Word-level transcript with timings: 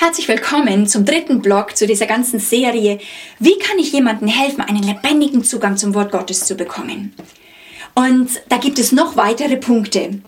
Herzlich 0.00 0.28
willkommen 0.28 0.86
zum 0.86 1.04
dritten 1.04 1.42
Blog 1.42 1.76
zu 1.76 1.84
dieser 1.84 2.06
ganzen 2.06 2.38
Serie. 2.38 3.00
Wie 3.40 3.58
kann 3.58 3.80
ich 3.80 3.92
jemandem 3.92 4.28
helfen, 4.28 4.60
einen 4.60 4.84
lebendigen 4.84 5.42
Zugang 5.42 5.76
zum 5.76 5.92
Wort 5.92 6.12
Gottes 6.12 6.44
zu 6.44 6.54
bekommen? 6.54 7.16
Und 7.96 8.30
da 8.48 8.58
gibt 8.58 8.78
es 8.78 8.92
noch 8.92 9.16
weitere 9.16 9.56
Punkte. 9.56 10.20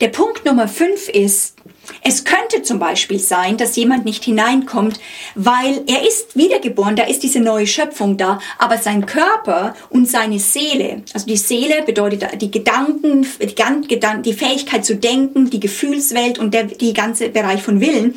Der 0.00 0.08
Punkt 0.08 0.44
Nummer 0.44 0.66
fünf 0.66 1.08
ist, 1.08 1.54
es 2.02 2.24
könnte 2.24 2.62
zum 2.62 2.80
Beispiel 2.80 3.20
sein, 3.20 3.56
dass 3.56 3.76
jemand 3.76 4.04
nicht 4.04 4.24
hineinkommt, 4.24 4.98
weil 5.36 5.82
er 5.86 6.04
ist 6.04 6.36
wiedergeboren, 6.36 6.96
da 6.96 7.04
ist 7.04 7.22
diese 7.22 7.38
neue 7.38 7.68
Schöpfung 7.68 8.16
da, 8.16 8.40
aber 8.58 8.78
sein 8.78 9.06
Körper 9.06 9.76
und 9.88 10.08
seine 10.10 10.40
Seele, 10.40 11.02
also 11.14 11.26
die 11.26 11.36
Seele 11.36 11.82
bedeutet 11.86 12.42
die 12.42 12.50
Gedanken, 12.50 13.24
die 13.38 14.32
Fähigkeit 14.32 14.84
zu 14.84 14.96
denken, 14.96 15.48
die 15.48 15.60
Gefühlswelt 15.60 16.40
und 16.40 16.52
der 16.54 16.64
die 16.64 16.92
ganze 16.92 17.28
Bereich 17.28 17.62
von 17.62 17.80
Willen, 17.80 18.16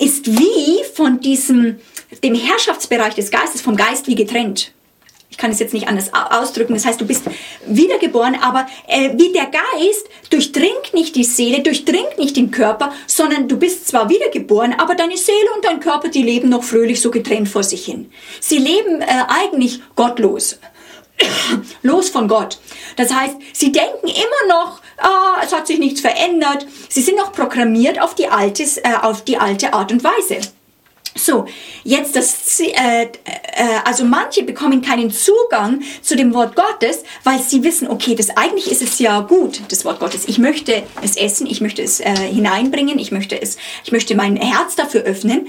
ist 0.00 0.26
wie 0.26 0.84
von 0.94 1.20
diesem, 1.20 1.78
dem 2.24 2.34
Herrschaftsbereich 2.34 3.14
des 3.14 3.30
Geistes, 3.30 3.60
vom 3.60 3.76
Geist 3.76 4.06
wie 4.06 4.14
getrennt. 4.14 4.72
Ich 5.30 5.38
kann 5.38 5.52
es 5.52 5.60
jetzt 5.60 5.72
nicht 5.72 5.86
anders 5.86 6.10
ausdrücken. 6.12 6.74
Das 6.74 6.84
heißt, 6.84 7.00
du 7.00 7.06
bist 7.06 7.22
wiedergeboren, 7.66 8.34
aber 8.34 8.66
äh, 8.88 9.10
wie 9.16 9.32
der 9.32 9.46
Geist 9.46 10.06
durchdringt 10.28 10.92
nicht 10.92 11.14
die 11.14 11.24
Seele, 11.24 11.62
durchdringt 11.62 12.18
nicht 12.18 12.36
den 12.36 12.50
Körper, 12.50 12.92
sondern 13.06 13.46
du 13.48 13.56
bist 13.56 13.86
zwar 13.86 14.10
wiedergeboren, 14.10 14.74
aber 14.78 14.96
deine 14.96 15.16
Seele 15.16 15.54
und 15.54 15.64
dein 15.64 15.78
Körper, 15.78 16.08
die 16.08 16.22
leben 16.22 16.48
noch 16.48 16.64
fröhlich 16.64 17.00
so 17.00 17.10
getrennt 17.12 17.48
vor 17.48 17.62
sich 17.62 17.84
hin. 17.84 18.10
Sie 18.40 18.58
leben 18.58 19.02
äh, 19.02 19.06
eigentlich 19.28 19.80
gottlos. 19.94 20.58
Los 21.82 22.08
von 22.08 22.26
Gott. 22.26 22.58
Das 22.96 23.14
heißt, 23.14 23.36
sie 23.52 23.72
denken 23.72 24.08
immer 24.08 24.48
noch, 24.48 24.80
ah, 25.00 25.40
es 25.44 25.52
hat 25.52 25.66
sich 25.66 25.78
nichts 25.78 26.00
verändert. 26.00 26.66
Sie 26.88 27.02
sind 27.02 27.16
noch 27.16 27.32
programmiert 27.32 28.00
auf 28.00 28.14
die, 28.14 28.28
altes, 28.28 28.78
äh, 28.78 28.94
auf 29.02 29.24
die 29.24 29.38
alte 29.38 29.72
Art 29.72 29.92
und 29.92 30.04
Weise. 30.04 30.40
So, 31.16 31.46
jetzt 31.82 32.14
das, 32.14 32.60
äh, 32.60 33.02
äh, 33.02 33.08
also 33.84 34.04
manche 34.04 34.44
bekommen 34.44 34.80
keinen 34.80 35.10
Zugang 35.10 35.82
zu 36.02 36.14
dem 36.14 36.32
Wort 36.34 36.54
Gottes, 36.54 37.02
weil 37.24 37.40
sie 37.40 37.64
wissen, 37.64 37.88
okay, 37.88 38.14
das 38.14 38.30
eigentlich 38.36 38.70
ist 38.70 38.80
es 38.80 38.98
ja 39.00 39.20
gut, 39.20 39.60
das 39.68 39.84
Wort 39.84 39.98
Gottes. 39.98 40.28
Ich 40.28 40.38
möchte 40.38 40.84
es 41.02 41.16
essen, 41.16 41.48
ich 41.48 41.60
möchte 41.60 41.82
es 41.82 41.98
äh, 41.98 42.14
hineinbringen, 42.14 42.98
ich 42.98 43.10
möchte 43.10 43.40
es, 43.40 43.56
ich 43.84 43.90
möchte 43.90 44.14
mein 44.14 44.36
Herz 44.36 44.76
dafür 44.76 45.02
öffnen, 45.02 45.48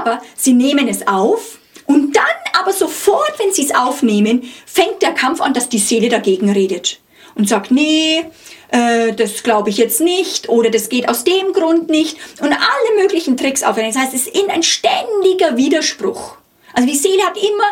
aber 0.00 0.22
sie 0.36 0.52
nehmen 0.52 0.86
es 0.86 1.06
auf 1.08 1.58
und 1.86 2.14
dann 2.14 2.24
aber 2.60 2.72
sofort, 2.72 3.34
wenn 3.38 3.52
sie 3.52 3.64
es 3.64 3.74
aufnehmen, 3.74 4.48
fängt 4.66 5.02
der 5.02 5.12
Kampf 5.12 5.40
an, 5.40 5.52
dass 5.52 5.68
die 5.68 5.78
Seele 5.78 6.10
dagegen 6.10 6.48
redet 6.50 7.01
und 7.34 7.48
sagt, 7.48 7.70
nee, 7.70 8.24
äh, 8.72 9.12
das 9.12 9.42
glaube 9.42 9.70
ich 9.70 9.76
jetzt 9.76 10.00
nicht 10.00 10.48
oder 10.48 10.70
das 10.70 10.88
geht 10.88 11.08
aus 11.08 11.24
dem 11.24 11.52
Grund 11.52 11.88
nicht 11.88 12.16
und 12.40 12.52
alle 12.52 13.02
möglichen 13.02 13.36
Tricks 13.36 13.62
aufwenden. 13.62 13.92
Das 13.92 14.02
heißt, 14.02 14.14
es 14.14 14.26
ist 14.26 14.50
ein 14.50 14.62
ständiger 14.62 15.56
Widerspruch. 15.56 16.36
Also 16.74 16.88
die 16.88 16.96
Seele 16.96 17.22
hat 17.22 17.36
immer, 17.36 17.64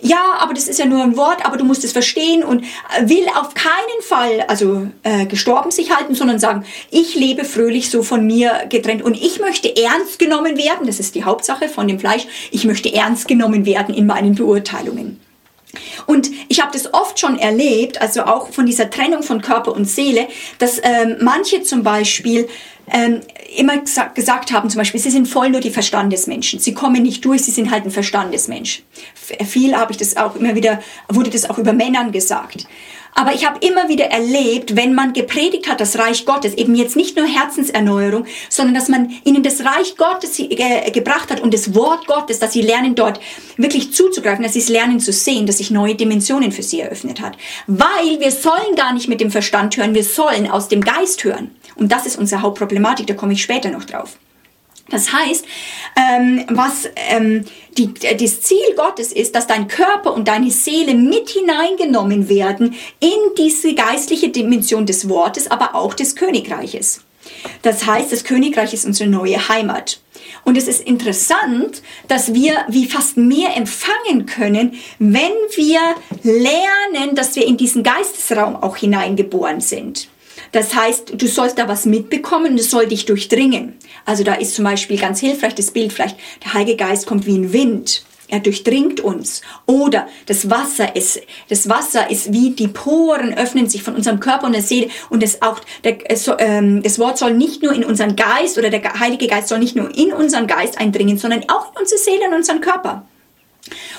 ja, 0.00 0.38
aber 0.38 0.54
das 0.54 0.68
ist 0.68 0.78
ja 0.78 0.86
nur 0.86 1.02
ein 1.02 1.16
Wort, 1.16 1.44
aber 1.44 1.56
du 1.56 1.64
musst 1.64 1.84
es 1.84 1.92
verstehen 1.92 2.42
und 2.42 2.64
will 3.02 3.26
auf 3.34 3.54
keinen 3.54 4.02
Fall, 4.02 4.44
also 4.48 4.86
äh, 5.02 5.26
gestorben 5.26 5.70
sich 5.70 5.94
halten, 5.94 6.14
sondern 6.14 6.38
sagen, 6.38 6.64
ich 6.90 7.14
lebe 7.14 7.44
fröhlich 7.44 7.90
so 7.90 8.02
von 8.02 8.26
mir 8.26 8.64
getrennt 8.68 9.02
und 9.02 9.14
ich 9.14 9.40
möchte 9.40 9.76
ernst 9.76 10.18
genommen 10.18 10.56
werden, 10.56 10.86
das 10.86 11.00
ist 11.00 11.14
die 11.14 11.24
Hauptsache 11.24 11.68
von 11.68 11.88
dem 11.88 11.98
Fleisch, 11.98 12.26
ich 12.50 12.64
möchte 12.64 12.92
ernst 12.92 13.28
genommen 13.28 13.66
werden 13.66 13.94
in 13.94 14.06
meinen 14.06 14.34
Beurteilungen. 14.34 15.20
Und 16.06 16.30
ich 16.48 16.60
habe 16.60 16.72
das 16.72 16.92
oft 16.92 17.18
schon 17.18 17.38
erlebt, 17.38 18.00
also 18.00 18.24
auch 18.24 18.50
von 18.50 18.66
dieser 18.66 18.90
Trennung 18.90 19.22
von 19.22 19.42
Körper 19.42 19.72
und 19.72 19.86
Seele, 19.86 20.28
dass 20.58 20.80
ähm, 20.82 21.16
manche 21.20 21.62
zum 21.62 21.82
Beispiel 21.82 22.48
ähm, 22.92 23.20
immer 23.56 23.78
gesagt, 24.14 24.52
haben, 24.52 24.70
zum 24.70 24.78
Beispiel, 24.78 25.00
sie 25.00 25.10
sind 25.10 25.26
voll 25.26 25.50
nur 25.50 25.60
die 25.60 25.70
Verstandesmenschen. 25.70 26.60
Sie 26.60 26.74
kommen 26.74 27.02
nicht 27.02 27.24
durch, 27.24 27.42
sie 27.42 27.50
sind 27.50 27.70
halt 27.70 27.84
ein 27.84 27.90
Verstandesmensch. 27.90 28.82
Viel 29.14 29.76
habe 29.76 29.92
ich 29.92 29.98
das 29.98 30.16
auch 30.16 30.36
immer 30.36 30.54
wieder, 30.54 30.80
wurde 31.08 31.30
das 31.30 31.48
auch 31.48 31.58
über 31.58 31.72
Männern 31.72 32.12
gesagt. 32.12 32.66
Aber 33.18 33.32
ich 33.32 33.46
habe 33.46 33.66
immer 33.66 33.88
wieder 33.88 34.04
erlebt, 34.04 34.76
wenn 34.76 34.94
man 34.94 35.14
gepredigt 35.14 35.70
hat, 35.70 35.80
das 35.80 35.98
Reich 35.98 36.26
Gottes, 36.26 36.52
eben 36.52 36.74
jetzt 36.74 36.96
nicht 36.96 37.16
nur 37.16 37.26
Herzenserneuerung, 37.26 38.26
sondern 38.50 38.74
dass 38.74 38.88
man 38.88 39.10
ihnen 39.24 39.42
das 39.42 39.64
Reich 39.64 39.96
Gottes 39.96 40.36
gebracht 40.36 41.30
hat 41.30 41.40
und 41.40 41.54
das 41.54 41.74
Wort 41.74 42.06
Gottes, 42.06 42.40
dass 42.40 42.52
sie 42.52 42.60
lernen 42.60 42.94
dort 42.94 43.18
wirklich 43.56 43.94
zuzugreifen, 43.94 44.42
dass 44.42 44.52
sie 44.52 44.58
es 44.58 44.68
lernen 44.68 45.00
zu 45.00 45.12
sehen, 45.12 45.46
dass 45.46 45.58
sich 45.58 45.70
neue 45.70 45.94
Dimensionen 45.94 46.52
für 46.52 46.62
sie 46.62 46.80
eröffnet 46.80 47.22
hat. 47.22 47.38
Weil 47.66 48.20
wir 48.20 48.30
sollen 48.30 48.76
gar 48.76 48.92
nicht 48.92 49.08
mit 49.08 49.22
dem 49.22 49.30
Verstand 49.30 49.78
hören, 49.78 49.94
wir 49.94 50.04
sollen 50.04 50.50
aus 50.50 50.68
dem 50.68 50.82
Geist 50.82 51.24
hören. 51.24 51.52
Und 51.74 51.92
das 51.92 52.04
ist 52.04 52.18
unsere 52.18 52.42
Hauptproblematik, 52.42 53.06
da 53.06 53.14
komme 53.14 53.32
ich 53.32 53.42
später 53.42 53.70
noch 53.70 53.84
drauf. 53.84 54.18
Das 54.88 55.12
heißt, 55.12 55.44
ähm, 55.96 56.44
was 56.48 56.88
ähm, 57.10 57.44
die, 57.76 57.92
das 57.94 58.40
Ziel 58.42 58.74
Gottes 58.76 59.12
ist, 59.12 59.34
dass 59.34 59.46
dein 59.46 59.66
Körper 59.66 60.14
und 60.14 60.28
deine 60.28 60.50
Seele 60.50 60.94
mit 60.94 61.28
hineingenommen 61.28 62.28
werden 62.28 62.74
in 63.00 63.34
diese 63.36 63.74
geistliche 63.74 64.28
Dimension 64.28 64.86
des 64.86 65.08
Wortes, 65.08 65.50
aber 65.50 65.74
auch 65.74 65.94
des 65.94 66.14
Königreiches. 66.14 67.00
Das 67.62 67.84
heißt, 67.86 68.12
das 68.12 68.22
Königreich 68.22 68.72
ist 68.74 68.84
unsere 68.84 69.10
neue 69.10 69.48
Heimat. 69.48 70.00
Und 70.44 70.56
es 70.56 70.68
ist 70.68 70.80
interessant, 70.80 71.82
dass 72.06 72.32
wir 72.32 72.64
wie 72.68 72.86
fast 72.86 73.16
mehr 73.16 73.56
empfangen 73.56 74.26
können, 74.26 74.74
wenn 75.00 75.32
wir 75.56 75.80
lernen, 76.22 77.16
dass 77.16 77.34
wir 77.34 77.44
in 77.44 77.56
diesen 77.56 77.82
Geistesraum 77.82 78.54
auch 78.56 78.76
hineingeboren 78.76 79.60
sind. 79.60 80.08
Das 80.56 80.74
heißt, 80.74 81.12
du 81.20 81.26
sollst 81.26 81.58
da 81.58 81.68
was 81.68 81.84
mitbekommen 81.84 82.56
es 82.56 82.70
soll 82.70 82.86
dich 82.86 83.04
durchdringen. 83.04 83.74
Also 84.06 84.24
da 84.24 84.32
ist 84.32 84.54
zum 84.54 84.64
Beispiel 84.64 84.98
ganz 84.98 85.20
hilfreich 85.20 85.54
das 85.54 85.70
Bild 85.70 85.92
vielleicht, 85.92 86.16
der 86.42 86.54
Heilige 86.54 86.78
Geist 86.78 87.06
kommt 87.06 87.26
wie 87.26 87.36
ein 87.36 87.52
Wind. 87.52 88.06
Er 88.28 88.40
durchdringt 88.40 89.00
uns. 89.00 89.42
Oder 89.66 90.08
das 90.24 90.48
Wasser 90.48 90.96
ist, 90.96 91.20
das 91.50 91.68
Wasser 91.68 92.10
ist 92.10 92.32
wie 92.32 92.52
die 92.52 92.68
Poren 92.68 93.34
öffnen 93.34 93.68
sich 93.68 93.82
von 93.82 93.96
unserem 93.96 94.18
Körper 94.18 94.46
und 94.46 94.54
der 94.54 94.62
Seele 94.62 94.88
und 95.10 95.22
das 95.22 95.42
auch, 95.42 95.60
der, 95.84 95.98
ähm, 96.40 96.82
das 96.82 96.98
Wort 96.98 97.18
soll 97.18 97.34
nicht 97.34 97.62
nur 97.62 97.74
in 97.74 97.84
unseren 97.84 98.16
Geist 98.16 98.56
oder 98.56 98.70
der 98.70 98.98
Heilige 98.98 99.26
Geist 99.26 99.48
soll 99.48 99.58
nicht 99.58 99.76
nur 99.76 99.94
in 99.94 100.14
unseren 100.14 100.46
Geist 100.46 100.80
eindringen, 100.80 101.18
sondern 101.18 101.44
auch 101.50 101.72
in 101.74 101.82
unsere 101.82 102.00
Seele 102.00 102.28
und 102.28 102.34
unseren 102.34 102.62
Körper. 102.62 103.06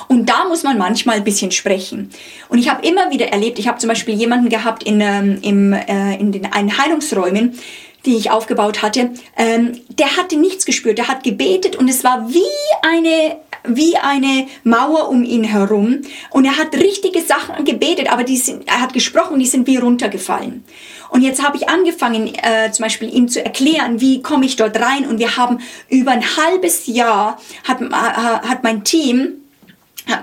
Und 0.07 0.27
da 0.29 0.45
muss 0.45 0.63
man 0.63 0.77
manchmal 0.77 1.17
ein 1.17 1.23
bisschen 1.23 1.51
sprechen. 1.51 2.09
Und 2.49 2.59
ich 2.59 2.69
habe 2.69 2.85
immer 2.85 3.11
wieder 3.11 3.27
erlebt, 3.27 3.59
ich 3.59 3.67
habe 3.67 3.77
zum 3.77 3.89
Beispiel 3.89 4.15
jemanden 4.15 4.49
gehabt 4.49 4.83
in, 4.83 5.01
ähm, 5.01 5.39
im, 5.41 5.73
äh, 5.73 6.15
in 6.15 6.31
den 6.31 6.51
einen 6.51 6.77
Heilungsräumen, 6.77 7.57
die 8.05 8.15
ich 8.15 8.31
aufgebaut 8.31 8.81
hatte, 8.81 9.11
ähm, 9.35 9.81
der 9.89 10.15
hatte 10.15 10.37
nichts 10.37 10.65
gespürt, 10.65 10.97
der 10.97 11.09
hat 11.09 11.23
gebetet 11.23 11.75
und 11.75 11.89
es 11.89 12.03
war 12.03 12.29
wie 12.29 12.41
eine 12.81 13.37
wie 13.69 13.97
eine 13.97 14.47
Mauer 14.63 15.09
um 15.09 15.23
ihn 15.23 15.43
herum 15.43 16.01
und 16.29 16.45
er 16.45 16.57
hat 16.57 16.73
richtige 16.73 17.21
Sachen 17.21 17.65
gebetet, 17.65 18.09
aber 18.09 18.23
die 18.23 18.37
sind, 18.37 18.67
er 18.67 18.79
hat 18.79 18.93
gesprochen, 18.93 19.39
die 19.39 19.45
sind 19.45 19.67
wie 19.67 19.75
runtergefallen. 19.75 20.63
Und 21.09 21.21
jetzt 21.21 21.45
habe 21.45 21.57
ich 21.57 21.67
angefangen, 21.67 22.33
äh, 22.35 22.71
zum 22.71 22.83
Beispiel 22.83 23.13
ihm 23.13 23.27
zu 23.27 23.43
erklären, 23.43 23.99
wie 23.99 24.21
komme 24.21 24.45
ich 24.45 24.55
dort 24.55 24.79
rein 24.79 25.05
und 25.05 25.19
wir 25.19 25.35
haben 25.35 25.59
über 25.89 26.11
ein 26.11 26.23
halbes 26.37 26.87
Jahr 26.87 27.41
hat, 27.67 27.81
äh, 27.81 27.91
hat 27.91 28.63
mein 28.63 28.85
Team 28.85 29.41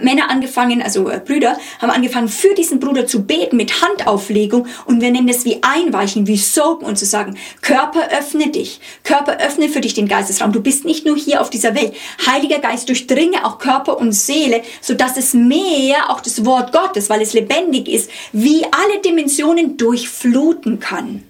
Männer 0.00 0.30
angefangen, 0.30 0.82
also 0.82 1.08
äh, 1.08 1.20
Brüder, 1.24 1.56
haben 1.80 1.90
angefangen 1.90 2.28
für 2.28 2.54
diesen 2.54 2.80
Bruder 2.80 3.06
zu 3.06 3.24
beten 3.24 3.56
mit 3.56 3.82
Handauflegung 3.82 4.66
und 4.86 5.00
wir 5.00 5.10
nennen 5.10 5.26
das 5.26 5.44
wie 5.44 5.62
Einweichen, 5.62 6.26
wie 6.26 6.36
Soapen 6.36 6.86
und 6.86 6.98
zu 6.98 7.06
sagen, 7.06 7.36
Körper 7.62 8.08
öffne 8.10 8.50
dich, 8.50 8.80
Körper 9.02 9.38
öffne 9.38 9.68
für 9.68 9.80
dich 9.80 9.94
den 9.94 10.08
Geistesraum. 10.08 10.52
Du 10.52 10.62
bist 10.62 10.84
nicht 10.84 11.06
nur 11.06 11.16
hier 11.16 11.40
auf 11.40 11.50
dieser 11.50 11.74
Welt. 11.74 11.94
Heiliger 12.26 12.58
Geist 12.58 12.88
durchdringe 12.88 13.44
auch 13.44 13.58
Körper 13.58 13.98
und 13.98 14.12
Seele, 14.12 14.62
so 14.80 14.94
dass 14.94 15.16
es 15.16 15.34
mehr 15.34 16.10
auch 16.10 16.20
das 16.20 16.44
Wort 16.44 16.72
Gottes, 16.72 17.10
weil 17.10 17.22
es 17.22 17.32
lebendig 17.32 17.88
ist, 17.88 18.10
wie 18.32 18.64
alle 18.64 19.00
Dimensionen 19.02 19.76
durchfluten 19.76 20.80
kann. 20.80 21.22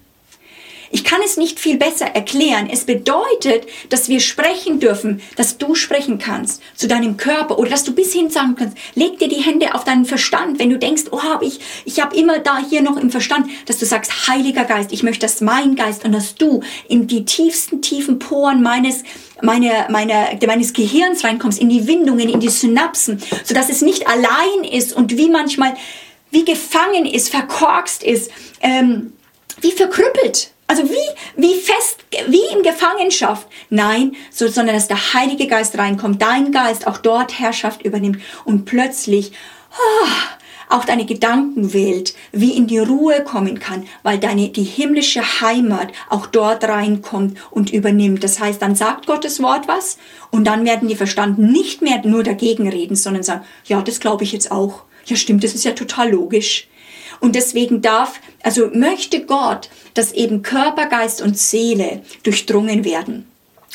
Ich 0.95 1.03
kann 1.03 1.19
es 1.25 1.35
nicht 1.35 1.59
viel 1.59 1.75
besser 1.75 2.05
erklären. 2.05 2.69
Es 2.71 2.85
bedeutet, 2.85 3.67
dass 3.89 4.07
wir 4.07 4.21
sprechen 4.21 4.79
dürfen, 4.79 5.21
dass 5.35 5.57
du 5.57 5.75
sprechen 5.75 6.19
kannst 6.19 6.61
zu 6.73 6.87
deinem 6.87 7.17
Körper 7.17 7.59
oder 7.59 7.69
dass 7.69 7.83
du 7.83 7.93
bis 7.93 8.13
hin 8.13 8.29
sagen 8.29 8.55
kannst, 8.55 8.77
leg 8.93 9.19
dir 9.19 9.27
die 9.27 9.41
Hände 9.41 9.75
auf 9.75 9.83
deinen 9.83 10.05
Verstand, 10.05 10.57
wenn 10.57 10.69
du 10.69 10.79
denkst, 10.79 11.03
oh, 11.11 11.21
hab 11.21 11.41
ich, 11.41 11.59
ich 11.83 11.99
habe 11.99 12.15
immer 12.15 12.39
da 12.39 12.59
hier 12.69 12.81
noch 12.81 12.95
im 12.95 13.11
Verstand, 13.11 13.49
dass 13.65 13.77
du 13.77 13.85
sagst, 13.85 14.29
Heiliger 14.29 14.63
Geist, 14.63 14.93
ich 14.93 15.03
möchte, 15.03 15.25
dass 15.25 15.41
mein 15.41 15.75
Geist 15.75 16.05
und 16.05 16.13
dass 16.13 16.35
du 16.35 16.61
in 16.87 17.07
die 17.07 17.25
tiefsten, 17.25 17.81
tiefen 17.81 18.17
Poren 18.17 18.63
meines 18.63 19.03
meine, 19.41 19.87
meine, 19.89 20.39
meines 20.47 20.71
Gehirns 20.71 21.25
reinkommst, 21.25 21.59
in 21.59 21.67
die 21.67 21.87
Windungen, 21.87 22.29
in 22.29 22.39
die 22.39 22.47
Synapsen, 22.47 23.21
so 23.43 23.53
dass 23.53 23.67
es 23.67 23.81
nicht 23.81 24.07
allein 24.07 24.63
ist 24.71 24.93
und 24.93 25.17
wie 25.17 25.27
manchmal 25.27 25.75
wie 26.31 26.45
gefangen 26.45 27.05
ist, 27.05 27.27
verkorkst 27.27 28.01
ist, 28.01 28.31
ähm, 28.61 29.11
wie 29.59 29.73
verkrüppelt. 29.73 30.54
Also 30.67 30.83
wie, 30.89 31.41
wie 31.41 31.53
fest, 31.55 32.05
wie 32.27 32.41
in 32.51 32.63
Gefangenschaft. 32.63 33.47
Nein, 33.69 34.15
so, 34.31 34.47
sondern 34.47 34.75
dass 34.75 34.87
der 34.87 35.13
Heilige 35.13 35.47
Geist 35.47 35.77
reinkommt, 35.77 36.21
dein 36.21 36.51
Geist 36.51 36.87
auch 36.87 36.97
dort 36.97 37.37
Herrschaft 37.39 37.83
übernimmt 37.83 38.19
und 38.45 38.65
plötzlich 38.65 39.31
oh, 39.71 40.07
auch 40.69 40.85
deine 40.85 41.05
Gedankenwelt 41.05 42.15
wie 42.31 42.57
in 42.57 42.65
die 42.65 42.79
Ruhe 42.79 43.23
kommen 43.23 43.59
kann, 43.59 43.85
weil 44.01 44.17
deine, 44.17 44.49
die 44.49 44.63
himmlische 44.63 45.41
Heimat 45.41 45.89
auch 46.09 46.25
dort 46.25 46.63
reinkommt 46.63 47.37
und 47.51 47.71
übernimmt. 47.71 48.23
Das 48.23 48.39
heißt, 48.39 48.61
dann 48.61 48.75
sagt 48.75 49.05
Gottes 49.05 49.41
Wort 49.41 49.67
was 49.67 49.97
und 50.31 50.45
dann 50.45 50.65
werden 50.65 50.87
die 50.87 50.95
Verstand 50.95 51.37
nicht 51.37 51.83
mehr 51.83 52.01
nur 52.03 52.23
dagegen 52.23 52.67
reden, 52.67 52.95
sondern 52.95 53.23
sagen, 53.23 53.45
ja, 53.65 53.81
das 53.81 53.99
glaube 53.99 54.23
ich 54.23 54.31
jetzt 54.31 54.51
auch. 54.51 54.83
Ja, 55.05 55.15
stimmt, 55.15 55.43
das 55.43 55.53
ist 55.53 55.65
ja 55.65 55.73
total 55.73 56.09
logisch. 56.09 56.67
Und 57.25 57.33
deswegen 57.33 57.81
darf, 57.81 58.21
also 58.43 58.69
möchte 58.71 59.25
Gott, 59.25 59.71
dass 59.95 60.11
eben 60.11 60.43
Körper, 60.43 60.85
Geist 60.85 61.23
und 61.23 61.35
Seele 61.35 62.03
durchdrungen 62.21 62.85
werden. 62.85 63.25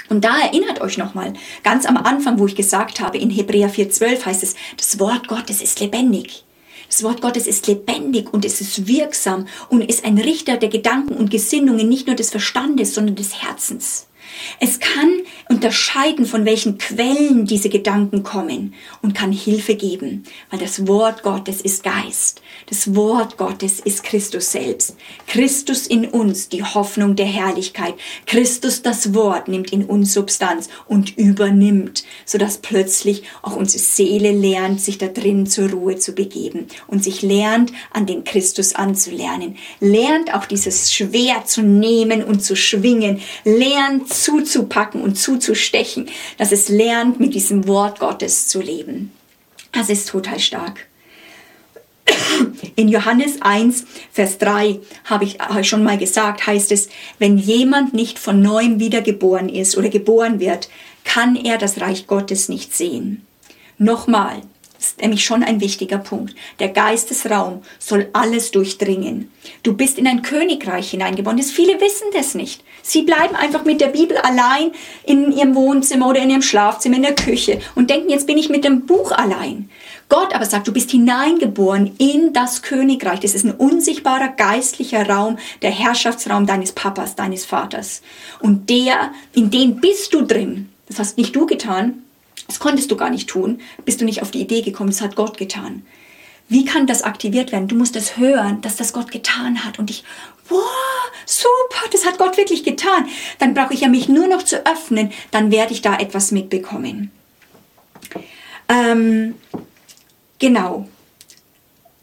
Und 0.09 0.23
da 0.25 0.39
erinnert 0.39 0.81
euch 0.81 0.99
nochmal, 0.99 1.33
ganz 1.65 1.85
am 1.85 1.97
Anfang, 1.97 2.39
wo 2.39 2.47
ich 2.47 2.55
gesagt 2.55 3.01
habe, 3.01 3.19
in 3.19 3.29
Hebräer 3.29 3.69
4.12 3.69 4.25
heißt 4.25 4.45
es, 4.45 4.55
das 4.77 5.01
Wort 5.01 5.27
Gottes 5.27 5.63
ist 5.63 5.81
lebendig. 5.81 6.45
Das 6.89 7.03
Wort 7.03 7.23
Gottes 7.23 7.49
ist 7.49 7.67
lebendig 7.67 8.33
und 8.33 8.45
es 8.45 8.61
ist 8.61 8.87
wirksam 8.87 9.49
und 9.69 9.83
ist 9.83 10.05
ein 10.05 10.19
Richter 10.19 10.57
der 10.57 10.69
Gedanken 10.69 11.15
und 11.15 11.33
Gesinnungen 11.33 11.89
nicht 11.89 12.07
nur 12.07 12.15
des 12.15 12.31
Verstandes, 12.31 12.95
sondern 12.95 13.17
des 13.17 13.43
Herzens. 13.43 14.07
Es 14.59 14.79
kann 14.79 15.21
unterscheiden, 15.49 16.27
von 16.27 16.45
welchen 16.45 16.79
Quellen 16.79 17.45
diese 17.45 17.69
Gedanken 17.69 18.23
kommen 18.23 18.75
und 19.03 19.15
kann 19.15 19.33
Hilfe 19.33 19.75
geben, 19.75 20.25
weil 20.51 20.61
das 20.61 20.87
Wort 20.87 21.23
Gottes 21.23 21.61
ist 21.61 21.83
Geist. 21.83 22.41
Das 22.69 22.95
Wort 22.95 23.37
Gottes 23.37 23.81
ist 23.81 24.05
Christus 24.05 24.53
selbst. 24.53 24.97
Christus 25.27 25.87
in 25.87 26.07
uns, 26.07 26.49
die 26.49 26.63
Hoffnung 26.63 27.17
der 27.17 27.27
Herrlichkeit. 27.27 27.95
Christus, 28.27 28.83
das 28.83 29.15
Wort, 29.15 29.49
nimmt 29.49 29.73
in 29.73 29.85
uns 29.85 30.15
Substanz 30.15 30.69
und 30.87 31.17
übernimmt, 31.17 32.05
sodass 32.25 32.59
plötzlich 32.59 33.25
auch 33.43 33.57
unsere 33.57 33.83
Seele 33.83 34.33
lernt, 34.33 34.81
sich 34.81 34.99
da 34.99 35.09
drin 35.09 35.47
zur 35.47 35.71
Ruhe 35.71 35.97
zu 35.97 36.13
begeben 36.13 36.67
und 36.87 37.03
sich 37.03 37.23
lernt, 37.23 37.73
an 37.93 38.07
den 38.07 38.25
Christus 38.25 38.75
anzulernen. 38.75 39.57
Lernt 39.81 40.35
auch 40.35 40.45
dieses 40.45 40.93
Schwert 40.93 41.49
zu 41.49 41.63
nehmen 41.63 42.23
und 42.23 42.41
zu 42.43 42.57
schwingen. 42.57 43.21
Lernt 43.45 44.13
zuzupacken 44.23 45.03
und 45.03 45.17
zuzustechen, 45.17 46.09
dass 46.39 46.53
es 46.53 46.69
lernt, 46.69 47.21
mit 47.21 47.35
diesem 47.35 47.67
Wort 47.67 48.01
Gottes 48.01 48.49
zu 48.49 48.61
leben. 48.61 49.13
Das 49.73 49.89
ist 49.89 50.09
total 50.09 50.39
stark. 50.39 50.87
In 52.75 52.89
Johannes 52.89 53.41
1, 53.41 53.85
Vers 54.13 54.39
3 54.39 54.81
habe 55.05 55.25
ich, 55.25 55.39
schon 55.63 55.85
mal 55.85 55.99
gesagt, 55.99 56.47
heißt 56.47 56.73
es, 56.73 56.89
wenn 57.19 57.39
jemand 57.39 57.95
nicht 57.95 58.19
von 58.19 58.41
neuem 58.41 58.81
wiedergeboren 58.81 59.49
ist 59.49 59.77
oder 59.77 59.89
geboren 59.91 60.41
wird, 60.41 60.69
kann 61.05 61.37
er 61.37 61.59
das 61.59 61.81
Reich 61.81 62.07
Gottes 62.07 62.49
nicht 62.49 62.75
sehen. 62.75 63.27
Nochmal, 63.79 64.43
ist 64.81 65.01
nämlich 65.01 65.25
schon 65.25 65.43
ein 65.43 65.61
wichtiger 65.61 65.99
Punkt. 65.99 66.35
Der 66.59 66.69
Geistesraum 66.69 67.63
soll 67.79 68.09
alles 68.15 68.51
durchdringen. 68.51 69.31
Du 69.63 69.75
bist 69.75 69.99
in 69.99 70.07
ein 70.07 70.23
Königreich 70.23 70.91
hineingeboren. 70.91 71.41
Viele 71.43 71.81
wissen 71.81 72.09
das 72.15 72.35
nicht. 72.35 72.65
Sie 72.83 73.03
bleiben 73.03 73.37
einfach 73.37 73.65
mit 73.65 73.81
der 73.81 73.89
Bibel 73.89 74.17
allein 74.17 74.73
in 75.05 75.33
ihrem 75.33 75.55
Wohnzimmer 75.55 76.09
oder 76.09 76.21
in 76.21 76.31
ihrem 76.31 76.43
Schlafzimmer, 76.43 76.97
in 76.97 77.03
der 77.03 77.15
Küche 77.15 77.61
und 77.75 77.91
denken, 77.91 78.09
jetzt 78.09 78.27
bin 78.27 78.39
ich 78.39 78.49
mit 78.49 78.65
dem 78.65 78.87
Buch 78.87 79.13
allein. 79.13 79.69
Gott 80.09 80.35
aber 80.35 80.47
sagt, 80.47 80.67
du 80.67 80.73
bist 80.73 80.91
hineingeboren 80.91 81.95
in 81.99 82.33
das 82.33 82.63
Königreich. 82.63 83.21
Das 83.21 83.35
ist 83.35 83.45
ein 83.45 83.55
unsichtbarer 83.55 84.29
geistlicher 84.29 85.09
Raum, 85.09 85.39
der 85.63 85.71
Herrschaftsraum 85.71 86.47
deines 86.47 86.73
Papas, 86.73 87.15
deines 87.15 87.45
Vaters. 87.45 88.03
Und 88.41 88.71
der, 88.71 89.13
in 89.35 89.51
dem 89.51 89.77
bist 89.77 90.15
du 90.15 90.23
drin. 90.23 90.71
Das 90.89 90.99
hast 90.99 91.19
nicht 91.19 91.37
du 91.37 91.47
getan, 91.47 92.03
das 92.51 92.59
konntest 92.59 92.91
du 92.91 92.97
gar 92.97 93.11
nicht 93.11 93.29
tun, 93.29 93.61
bist 93.85 94.01
du 94.01 94.05
nicht 94.05 94.23
auf 94.23 94.33
die 94.33 94.41
Idee 94.41 94.63
gekommen, 94.63 94.91
das 94.91 95.03
hat 95.03 95.15
Gott 95.15 95.39
getan. 95.39 95.87
Wie 96.49 96.65
kann 96.65 96.89
das 96.89 97.05
aktiviert 97.05 97.53
werden? 97.53 97.69
Du 97.69 97.77
musst 97.77 97.95
das 97.95 98.17
hören, 98.17 98.61
dass 98.61 98.75
das 98.75 98.93
Gott 98.93 99.13
getan 99.13 99.65
hat 99.65 99.79
und 99.79 99.89
ich, 99.89 100.03
wow, 100.49 100.59
super, 101.27 101.89
das 101.93 102.05
hat 102.05 102.19
Gott 102.19 102.37
wirklich 102.37 102.65
getan. 102.65 103.07
Dann 103.39 103.55
brauche 103.55 103.73
ich 103.73 103.83
ja 103.83 103.89
mich 103.89 104.09
nur 104.09 104.27
noch 104.27 104.43
zu 104.43 104.67
öffnen, 104.67 105.13
dann 105.31 105.53
werde 105.53 105.73
ich 105.73 105.81
da 105.81 105.97
etwas 105.97 106.33
mitbekommen. 106.33 107.13
Ähm, 108.69 109.37
genau. 110.41 110.89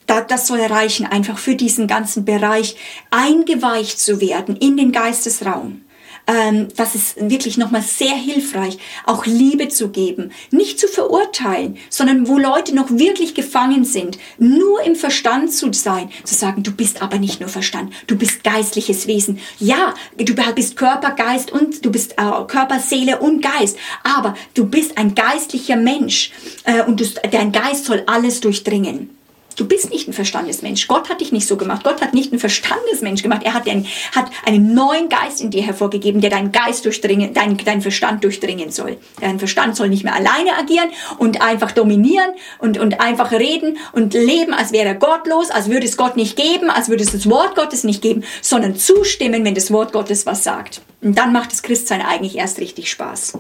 Da, 0.06 0.22
das 0.22 0.48
soll 0.48 0.62
reichen, 0.62 1.06
einfach 1.06 1.40
für 1.40 1.56
diesen 1.56 1.88
ganzen 1.88 2.24
Bereich 2.24 2.78
eingeweicht 3.12 4.00
zu 4.00 4.22
werden 4.22 4.56
in 4.56 4.78
den 4.78 4.94
Geistesraum 4.94 5.82
ähm, 6.28 6.68
das 6.76 6.96
ist 6.96 7.16
wirklich 7.30 7.58
nochmal 7.58 7.82
sehr 7.82 8.16
hilfreich, 8.16 8.78
auch 9.06 9.26
Liebe 9.26 9.70
zu 9.70 9.90
geben, 9.90 10.32
nicht 10.52 10.80
zu 10.80 10.88
verurteilen, 10.88 11.78
sondern 11.90 12.28
wo 12.28 12.38
Leute 12.38 12.76
noch 12.76 12.92
wirklich 12.92 13.34
gefangen 13.34 13.86
sind, 13.86 14.18
nur 14.38 14.82
im 14.84 14.96
Verstand 14.96 15.52
zu 15.52 15.72
sein, 15.74 16.10
zu 16.24 16.36
sagen, 16.36 16.64
du 16.64 16.72
bist 16.72 17.02
aber 17.02 17.18
nicht 17.18 17.40
nur 17.40 17.50
Verstand, 17.50 17.94
du 18.08 18.18
bist 18.18 18.44
geistliches 18.44 19.08
Wesen. 19.08 19.40
Ja, 19.60 19.94
du 20.18 20.36
bist 20.54 20.76
Körper, 20.76 21.12
Geist 21.12 21.52
und 21.52 21.86
du 21.86 21.92
bist 21.92 22.14
äh, 22.14 22.46
Körper, 22.48 22.80
Seele 22.80 23.20
und 23.20 23.42
Geist, 23.42 23.78
aber 24.04 24.36
du 24.54 24.66
bist 24.66 24.98
ein 24.98 25.16
geistlicher 25.16 25.76
Mensch 25.78 26.32
äh, 26.66 26.84
und 26.84 27.00
du, 27.00 27.06
dein 27.32 27.52
Geist 27.52 27.86
soll 27.86 28.04
alles 28.06 28.42
durchdringen. 28.42 29.18
Du 29.58 29.66
bist 29.66 29.90
nicht 29.90 30.08
ein 30.08 30.14
Verstandesmensch. 30.14 30.88
Gott 30.88 31.10
hat 31.10 31.20
dich 31.20 31.32
nicht 31.32 31.48
so 31.48 31.58
gemacht. 31.58 31.84
Gott 31.84 32.00
hat 32.00 32.14
nicht 32.14 32.32
einen 32.32 32.40
Verstandesmensch 32.40 33.24
gemacht. 33.24 33.42
Er 33.44 33.56
hat 33.56 33.68
einen, 33.68 33.88
hat 34.16 34.30
einen 34.46 34.76
neuen 34.76 35.10
Geist 35.10 35.42
in 35.42 35.50
dir 35.50 35.64
hervorgegeben, 35.64 36.22
der 36.22 36.30
deinen 36.30 36.52
Geist 36.52 36.86
durchdringen, 36.86 37.34
deinen, 37.34 37.58
deinen 37.58 37.82
Verstand 37.82 38.24
durchdringen 38.24 38.70
soll. 38.70 38.98
Dein 39.20 39.40
Verstand 39.40 39.76
soll 39.76 39.90
nicht 39.90 40.04
mehr 40.04 40.14
alleine 40.14 40.56
agieren 40.60 40.90
und 41.18 41.42
einfach 41.42 41.72
dominieren 41.72 42.30
und, 42.60 42.78
und 42.78 43.02
einfach 43.02 43.32
reden 43.32 43.80
und 43.94 44.14
leben, 44.14 44.54
als 44.54 44.72
wäre 44.72 44.90
er 44.90 44.96
gottlos, 44.96 45.50
als 45.50 45.72
würde 45.72 45.88
es 45.88 45.98
Gott 45.98 46.18
nicht 46.18 46.36
geben, 46.36 46.70
als 46.70 46.88
würde 46.88 47.04
es 47.04 47.12
das 47.12 47.28
Wort 47.28 47.56
Gottes 47.56 47.84
nicht 47.84 48.04
geben, 48.04 48.24
sondern 48.44 48.76
zustimmen, 48.76 49.44
wenn 49.44 49.56
das 49.56 49.72
Wort 49.72 49.92
Gottes 49.92 50.28
was 50.28 50.44
sagt. 50.44 50.82
Und 51.02 51.18
dann 51.18 51.34
macht 51.34 51.52
das 51.52 51.64
Christsein 51.64 52.04
eigentlich 52.04 52.38
erst 52.38 52.60
richtig 52.60 52.92
Spaß. 52.92 53.40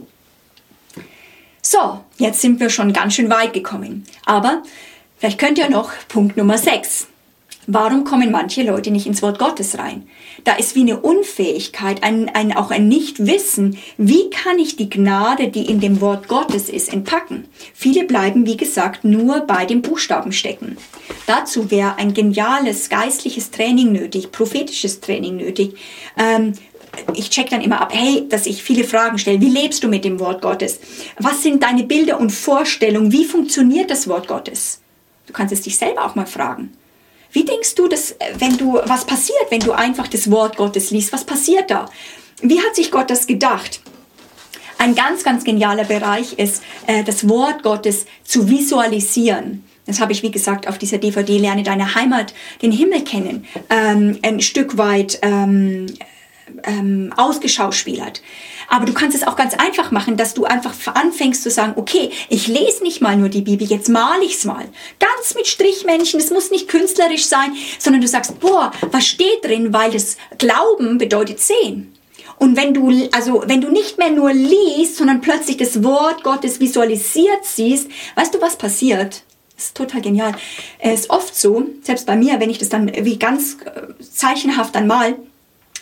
So, 1.61 1.99
jetzt 2.17 2.41
sind 2.41 2.59
wir 2.59 2.71
schon 2.71 2.91
ganz 2.93 3.13
schön 3.13 3.29
weit 3.29 3.53
gekommen. 3.53 4.05
Aber 4.25 4.63
Vielleicht 5.19 5.39
könnt 5.39 5.57
ihr 5.57 5.69
noch 5.69 5.91
Punkt 6.09 6.37
Nummer 6.37 6.59
6. 6.59 7.07
Warum 7.69 8.03
kommen 8.03 8.31
manche 8.31 8.61
Leute 8.61 8.91
nicht 8.91 9.07
ins 9.07 9.21
Wort 9.21 9.39
Gottes 9.39 9.77
rein? 9.77 10.07
Da 10.43 10.53
ist 10.53 10.75
wie 10.75 10.81
eine 10.81 11.01
Unfähigkeit, 11.01 12.01
ein, 12.03 12.29
ein, 12.29 12.55
auch 12.55 12.69
ein 12.69 12.87
Nichtwissen. 12.87 13.77
Wie 13.97 14.29
kann 14.29 14.59
ich 14.59 14.77
die 14.77 14.89
Gnade, 14.89 15.49
die 15.49 15.65
in 15.65 15.79
dem 15.79 15.99
Wort 15.99 16.27
Gottes 16.27 16.69
ist, 16.69 16.93
entpacken? 16.93 17.45
Viele 17.73 18.05
bleiben, 18.05 18.45
wie 18.45 18.55
gesagt, 18.55 19.03
nur 19.03 19.41
bei 19.41 19.65
den 19.65 19.81
Buchstaben 19.81 20.31
stecken. 20.31 20.77
Dazu 21.25 21.71
wäre 21.71 21.97
ein 21.97 22.13
geniales 22.13 22.87
geistliches 22.87 23.51
Training 23.51 23.91
nötig, 23.91 24.31
prophetisches 24.31 25.01
Training 25.01 25.35
nötig. 25.37 25.73
Ähm, 26.17 26.53
ich 27.15 27.31
check 27.31 27.49
dann 27.49 27.61
immer 27.61 27.81
ab, 27.81 27.91
hey, 27.91 28.29
dass 28.29 28.45
ich 28.45 28.63
viele 28.63 28.83
Fragen 28.83 29.17
stelle. 29.17 29.41
Wie 29.41 29.49
lebst 29.49 29.83
du 29.83 29.87
mit 29.87 30.05
dem 30.05 30.19
Wort 30.19 30.41
Gottes? 30.41 30.79
Was 31.17 31.41
sind 31.43 31.63
deine 31.63 31.83
Bilder 31.83 32.19
und 32.19 32.29
Vorstellungen? 32.29 33.11
Wie 33.11 33.25
funktioniert 33.25 33.89
das 33.91 34.07
Wort 34.07 34.27
Gottes? 34.27 34.79
Du 35.27 35.33
kannst 35.33 35.53
es 35.53 35.61
dich 35.61 35.77
selber 35.77 36.05
auch 36.05 36.15
mal 36.15 36.25
fragen. 36.25 36.73
Wie 37.31 37.43
denkst 37.43 37.75
du, 37.75 37.87
dass, 37.87 38.15
wenn 38.39 38.57
du, 38.57 38.79
was 38.85 39.05
passiert, 39.05 39.45
wenn 39.49 39.59
du 39.59 39.73
einfach 39.73 40.07
das 40.07 40.31
Wort 40.31 40.57
Gottes 40.57 40.91
liest? 40.91 41.13
Was 41.13 41.25
passiert 41.25 41.69
da? 41.69 41.89
Wie 42.41 42.61
hat 42.61 42.75
sich 42.75 42.89
Gott 42.89 43.09
das 43.09 43.27
gedacht? 43.27 43.81
Ein 44.77 44.95
ganz, 44.95 45.23
ganz 45.23 45.43
genialer 45.43 45.83
Bereich 45.83 46.33
ist, 46.33 46.63
äh, 46.85 47.03
das 47.03 47.27
Wort 47.27 47.63
Gottes 47.63 48.05
zu 48.23 48.49
visualisieren. 48.49 49.63
Das 49.85 49.99
habe 49.99 50.11
ich, 50.11 50.21
wie 50.21 50.31
gesagt, 50.31 50.67
auf 50.67 50.77
dieser 50.77 50.97
DVD 50.97 51.37
Lerne 51.37 51.63
deine 51.63 51.95
Heimat, 51.95 52.33
den 52.61 52.71
Himmel 52.71 53.03
kennen, 53.03 53.45
ähm, 53.69 54.19
ein 54.21 54.39
Stück 54.41 54.77
weit 54.77 55.19
ähm, 55.21 55.87
ähm, 56.63 57.13
ausgeschauspielert. 57.15 58.21
Aber 58.67 58.85
du 58.85 58.93
kannst 58.93 59.15
es 59.15 59.25
auch 59.25 59.35
ganz 59.35 59.53
einfach 59.53 59.91
machen, 59.91 60.17
dass 60.17 60.33
du 60.33 60.45
einfach 60.45 60.73
anfängst 60.93 61.43
zu 61.43 61.49
sagen, 61.49 61.73
okay, 61.77 62.11
ich 62.29 62.47
lese 62.47 62.83
nicht 62.83 63.01
mal 63.01 63.15
nur 63.15 63.29
die 63.29 63.41
Bibel, 63.41 63.67
jetzt 63.67 63.89
male 63.89 64.25
ich's 64.25 64.45
mal. 64.45 64.65
Ganz 64.99 65.35
mit 65.35 65.47
Strichmännchen, 65.47 66.19
es 66.19 66.31
muss 66.31 66.51
nicht 66.51 66.67
künstlerisch 66.67 67.25
sein, 67.25 67.55
sondern 67.79 68.01
du 68.01 68.07
sagst, 68.07 68.39
boah, 68.39 68.71
was 68.91 69.07
steht 69.07 69.43
drin, 69.43 69.73
weil 69.73 69.91
das 69.91 70.17
Glauben 70.37 70.97
bedeutet 70.97 71.39
sehen. 71.39 71.93
Und 72.39 72.55
wenn 72.55 72.73
du, 72.73 73.09
also, 73.13 73.43
wenn 73.47 73.61
du 73.61 73.69
nicht 73.69 73.97
mehr 73.97 74.11
nur 74.11 74.31
liest, 74.31 74.97
sondern 74.97 75.21
plötzlich 75.21 75.57
das 75.57 75.83
Wort 75.83 76.23
Gottes 76.23 76.59
visualisiert 76.59 77.43
siehst, 77.43 77.89
weißt 78.15 78.35
du, 78.35 78.41
was 78.41 78.57
passiert? 78.57 79.23
Das 79.55 79.65
ist 79.65 79.77
total 79.77 80.01
genial. 80.01 80.35
Es 80.77 81.01
ist 81.01 81.09
oft 81.09 81.35
so, 81.35 81.65
selbst 81.81 82.05
bei 82.05 82.15
mir, 82.15 82.39
wenn 82.39 82.51
ich 82.51 82.59
das 82.59 82.69
dann 82.69 82.91
wie 82.93 83.17
ganz 83.17 83.57
äh, 83.65 84.03
zeichenhaft 84.03 84.75
dann 84.75 84.85
mal, 84.85 85.15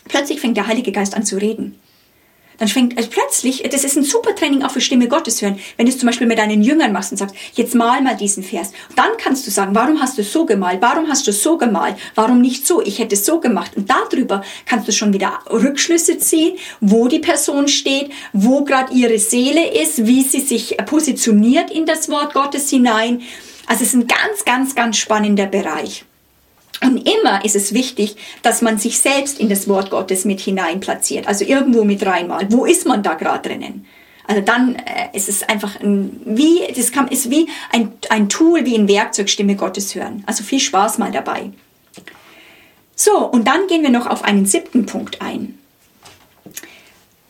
plötzlich 0.07 0.39
fängt 0.39 0.55
der 0.55 0.67
Heilige 0.67 0.93
Geist 0.93 1.13
an 1.13 1.25
zu 1.25 1.35
reden. 1.35 1.77
Dann 2.57 2.67
fängt 2.67 2.97
also 2.97 3.09
plötzlich, 3.09 3.63
das 3.69 3.83
ist 3.83 3.97
ein 3.97 4.03
super 4.03 4.35
Training 4.35 4.63
auch 4.63 4.71
für 4.71 4.81
Stimme 4.81 5.07
Gottes 5.07 5.41
hören, 5.41 5.59
wenn 5.77 5.85
du 5.85 5.91
es 5.91 5.97
zum 5.97 6.07
Beispiel 6.07 6.27
mit 6.27 6.37
deinen 6.37 6.61
Jüngern 6.61 6.91
machst 6.91 7.11
und 7.11 7.17
sagst, 7.17 7.35
jetzt 7.53 7.75
mal 7.75 8.01
mal 8.01 8.15
diesen 8.15 8.43
Vers. 8.43 8.71
dann 8.95 9.11
kannst 9.17 9.45
du 9.47 9.51
sagen, 9.51 9.75
warum 9.75 10.01
hast 10.01 10.17
du 10.17 10.23
so 10.23 10.45
gemalt? 10.45 10.81
Warum 10.81 11.07
hast 11.09 11.27
du 11.27 11.33
so 11.33 11.57
gemalt? 11.57 11.95
Warum 12.15 12.41
nicht 12.41 12.65
so? 12.65 12.81
Ich 12.81 12.99
hätte 12.99 13.15
es 13.15 13.25
so 13.25 13.39
gemacht. 13.39 13.71
Und 13.75 13.89
darüber 13.89 14.43
kannst 14.65 14.87
du 14.87 14.91
schon 14.91 15.13
wieder 15.13 15.39
Rückschlüsse 15.49 16.17
ziehen, 16.17 16.57
wo 16.79 17.07
die 17.07 17.19
Person 17.19 17.67
steht, 17.67 18.11
wo 18.33 18.63
gerade 18.63 18.93
ihre 18.93 19.19
Seele 19.19 19.73
ist, 19.81 20.05
wie 20.05 20.23
sie 20.23 20.41
sich 20.41 20.77
positioniert 20.85 21.71
in 21.71 21.85
das 21.85 22.09
Wort 22.09 22.33
Gottes 22.33 22.69
hinein. 22.69 23.21
Also 23.67 23.83
es 23.83 23.89
ist 23.89 23.95
ein 23.95 24.07
ganz, 24.07 24.45
ganz, 24.45 24.75
ganz 24.75 24.97
spannender 24.97 25.47
Bereich. 25.47 26.05
Und 26.81 27.07
immer 27.09 27.43
ist 27.45 27.55
es 27.55 27.73
wichtig, 27.73 28.15
dass 28.41 28.61
man 28.61 28.77
sich 28.77 28.99
selbst 28.99 29.39
in 29.39 29.49
das 29.49 29.67
Wort 29.67 29.89
Gottes 29.89 30.25
mit 30.25 30.39
hinein 30.39 30.79
platziert, 30.79 31.27
also 31.27 31.45
irgendwo 31.45 31.83
mit 31.83 32.05
reinmalt. 32.05 32.51
Wo 32.51 32.65
ist 32.65 32.85
man 32.85 33.01
da 33.01 33.13
gerade 33.13 33.47
drinnen? 33.49 33.85
Also 34.27 34.41
dann 34.41 34.75
äh, 34.75 35.09
ist 35.13 35.29
es 35.29 35.43
einfach 35.43 35.79
ein, 35.79 36.19
wie, 36.25 36.61
das 36.75 36.91
kann, 36.91 37.07
ist 37.07 37.29
wie 37.29 37.47
ein, 37.71 37.91
ein 38.09 38.27
Tool, 38.27 38.65
wie 38.65 38.75
ein 38.75 38.87
Werkzeug 38.87 39.29
Stimme 39.29 39.55
Gottes 39.55 39.93
hören. 39.95 40.23
Also 40.25 40.43
viel 40.43 40.59
Spaß 40.59 40.97
mal 40.97 41.11
dabei. 41.11 41.51
So, 42.95 43.17
und 43.17 43.45
dann 43.47 43.67
gehen 43.67 43.83
wir 43.83 43.89
noch 43.89 44.07
auf 44.07 44.23
einen 44.23 44.45
siebten 44.45 44.85
Punkt 44.85 45.21
ein. 45.21 45.59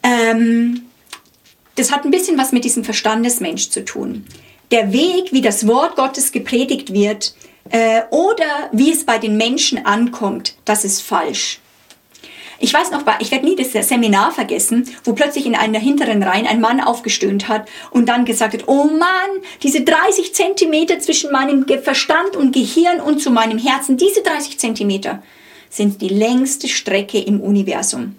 Ähm, 0.04 0.84
das 1.76 1.92
hat 1.92 2.06
ein 2.06 2.12
bisschen 2.12 2.38
was 2.38 2.52
mit 2.52 2.64
diesem 2.64 2.84
Verstandesmensch 2.84 3.70
zu 3.70 3.84
tun. 3.84 4.26
Der 4.72 4.94
Weg, 4.94 5.34
wie 5.34 5.42
das 5.42 5.68
Wort 5.68 5.96
Gottes 5.96 6.32
gepredigt 6.32 6.94
wird 6.94 7.36
äh, 7.70 8.02
oder 8.12 8.70
wie 8.72 8.92
es 8.92 9.06
bei 9.06 9.18
den 9.18 9.38
Menschen 9.38 9.86
ankommt, 9.86 10.56
das 10.66 10.86
ist 10.86 11.02
falsch. 11.02 11.60
Ich 12.58 12.74
weiß 12.74 12.92
noch, 12.92 13.04
ich 13.20 13.32
werde 13.32 13.46
nie 13.46 13.56
das 13.56 13.88
Seminar 13.88 14.32
vergessen, 14.32 14.90
wo 15.04 15.14
plötzlich 15.14 15.46
in 15.46 15.56
einer 15.56 15.80
hinteren 15.80 16.24
Reihe 16.24 16.48
ein 16.48 16.62
Mann 16.62 16.80
aufgestöhnt 16.80 17.50
hat 17.50 17.68
und 17.92 18.08
dann 18.08 18.24
gesagt 18.24 18.54
hat, 18.54 18.68
oh 18.68 18.86
Mann, 18.86 19.42
diese 19.62 19.82
30 19.82 20.34
Zentimeter 20.34 21.00
zwischen 21.00 21.32
meinem 21.32 21.66
Verstand 21.84 22.36
und 22.36 22.54
Gehirn 22.54 23.02
und 23.02 23.20
zu 23.20 23.30
meinem 23.30 23.58
Herzen, 23.58 23.98
diese 23.98 24.22
30 24.22 24.58
Zentimeter 24.58 25.22
sind 25.70 26.02
die 26.02 26.10
längste 26.10 26.70
Strecke 26.70 27.20
im 27.20 27.42
Universum. 27.42 28.16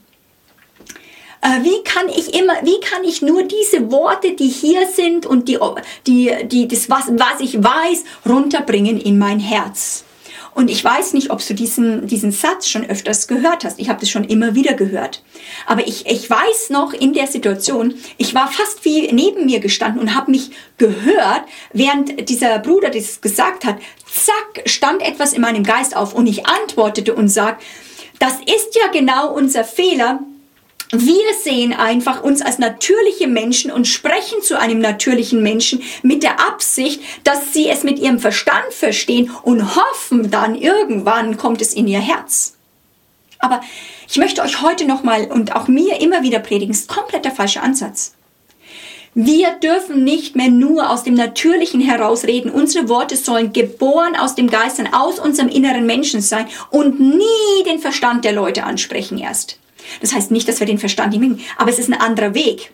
Äh, 1.43 1.62
wie 1.62 1.83
kann 1.85 2.09
ich 2.09 2.35
immer, 2.35 2.55
wie 2.62 2.81
kann 2.81 3.05
ich 3.05 3.23
nur 3.23 3.43
diese 3.45 3.90
Worte, 3.90 4.33
die 4.33 4.49
hier 4.49 4.87
sind 4.87 5.26
und 5.26 5.49
die, 5.49 5.59
die, 6.07 6.33
die, 6.45 6.69
das, 6.69 6.88
was, 6.90 7.05
was 7.09 7.40
ich 7.40 7.62
weiß, 7.62 8.05
runterbringen 8.26 9.00
in 9.00 9.19
mein 9.19 9.40
Herz? 9.40 10.05
Und 10.57 10.71
ich 10.71 10.83
weiß 10.83 11.12
nicht, 11.12 11.31
ob 11.31 11.47
du 11.47 11.52
diesen, 11.52 12.07
diesen 12.07 12.33
Satz 12.33 12.66
schon 12.66 12.88
öfters 12.88 13.28
gehört 13.28 13.62
hast. 13.62 13.78
Ich 13.78 13.90
habe 13.90 14.00
das 14.00 14.09
schon 14.09 14.25
immer 14.25 14.55
wieder 14.55 14.73
gehört. 14.73 15.23
Aber 15.66 15.87
ich, 15.87 16.07
ich 16.07 16.31
weiß 16.31 16.71
noch 16.71 16.95
in 16.95 17.12
der 17.12 17.26
Situation, 17.26 17.95
ich 18.16 18.35
war 18.35 18.50
fast 18.50 18.83
wie 18.87 19.12
neben 19.12 19.45
mir 19.45 19.61
gestanden 19.61 20.00
und 20.00 20.14
habe 20.14 20.31
mich 20.31 20.52
gehört, 20.78 21.43
während 21.75 22.31
dieser 22.31 22.59
Bruder 22.61 22.88
das 22.88 23.21
gesagt 23.21 23.66
hat. 23.66 23.76
Zack, 24.11 24.62
stand 24.64 25.02
etwas 25.02 25.35
in 25.35 25.43
meinem 25.43 25.62
Geist 25.62 25.95
auf 25.95 26.14
und 26.14 26.26
ich 26.26 26.47
antwortete 26.47 27.14
und 27.14 27.28
sag, 27.28 27.61
das 28.19 28.37
ist 28.47 28.75
ja 28.76 28.90
genau 28.90 29.35
unser 29.35 29.62
Fehler, 29.62 30.21
wir 30.93 31.35
sehen 31.43 31.73
einfach 31.73 32.23
uns 32.23 32.43
als 32.43 32.59
natürliche 32.59 33.26
Menschen 33.26 33.73
und 33.73 33.87
sprechen 33.87 34.40
zu 34.43 34.59
einem 34.59 34.78
natürlichen 34.78 35.43
Menschen 35.43 35.83
mit 36.02 36.23
der 36.23 36.40
Absicht, 36.40 37.02
dass 37.25 37.52
sie 37.52 37.69
es 37.69 37.83
mit 37.83 37.99
ihrem 37.99 38.21
Verstand 38.21 38.73
verstehen 38.73 39.31
und 39.43 39.75
hoffen 39.75 40.31
dann 40.31 40.55
irgendwann 40.55 41.37
kommt 41.37 41.61
es 41.61 41.75
in 41.75 41.88
ihr 41.88 42.00
Herz. 42.00 42.55
Aber 43.38 43.61
ich 44.09 44.16
möchte 44.16 44.43
euch 44.43 44.62
heute 44.62 44.87
nochmal 44.87 45.26
und 45.26 45.55
auch 45.57 45.69
mir 45.69 46.00
immer 46.00 46.23
wieder 46.23 46.38
predigen, 46.38 46.73
ist 46.73 46.88
komplett 46.88 47.25
der 47.25 47.33
falsche 47.33 47.62
Ansatz. 47.62 48.14
Wir 49.19 49.52
dürfen 49.62 50.05
nicht 50.05 50.37
mehr 50.37 50.50
nur 50.50 50.90
aus 50.90 51.02
dem 51.02 51.14
Natürlichen 51.14 51.81
herausreden. 51.81 52.50
Unsere 52.50 52.88
Worte 52.90 53.16
sollen 53.16 53.52
geboren 53.52 54.14
aus 54.14 54.35
dem 54.35 54.49
Geist 54.50 54.78
aus 54.93 55.19
unserem 55.19 55.49
inneren 55.49 55.87
Menschen 55.87 56.21
sein 56.21 56.47
und 56.71 57.00
nie 57.00 57.64
den 57.64 57.78
Verstand 57.78 58.26
der 58.26 58.33
Leute 58.33 58.64
ansprechen 58.64 59.16
erst. 59.19 59.59
Das 60.00 60.14
heißt 60.14 60.31
nicht, 60.31 60.49
dass 60.49 60.61
wir 60.61 60.66
den 60.66 60.78
Verstand 60.78 61.12
nicht 61.12 61.21
mögen, 61.21 61.40
aber 61.57 61.71
es 61.71 61.78
ist 61.78 61.88
ein 61.88 62.00
anderer 62.00 62.35
Weg. 62.35 62.71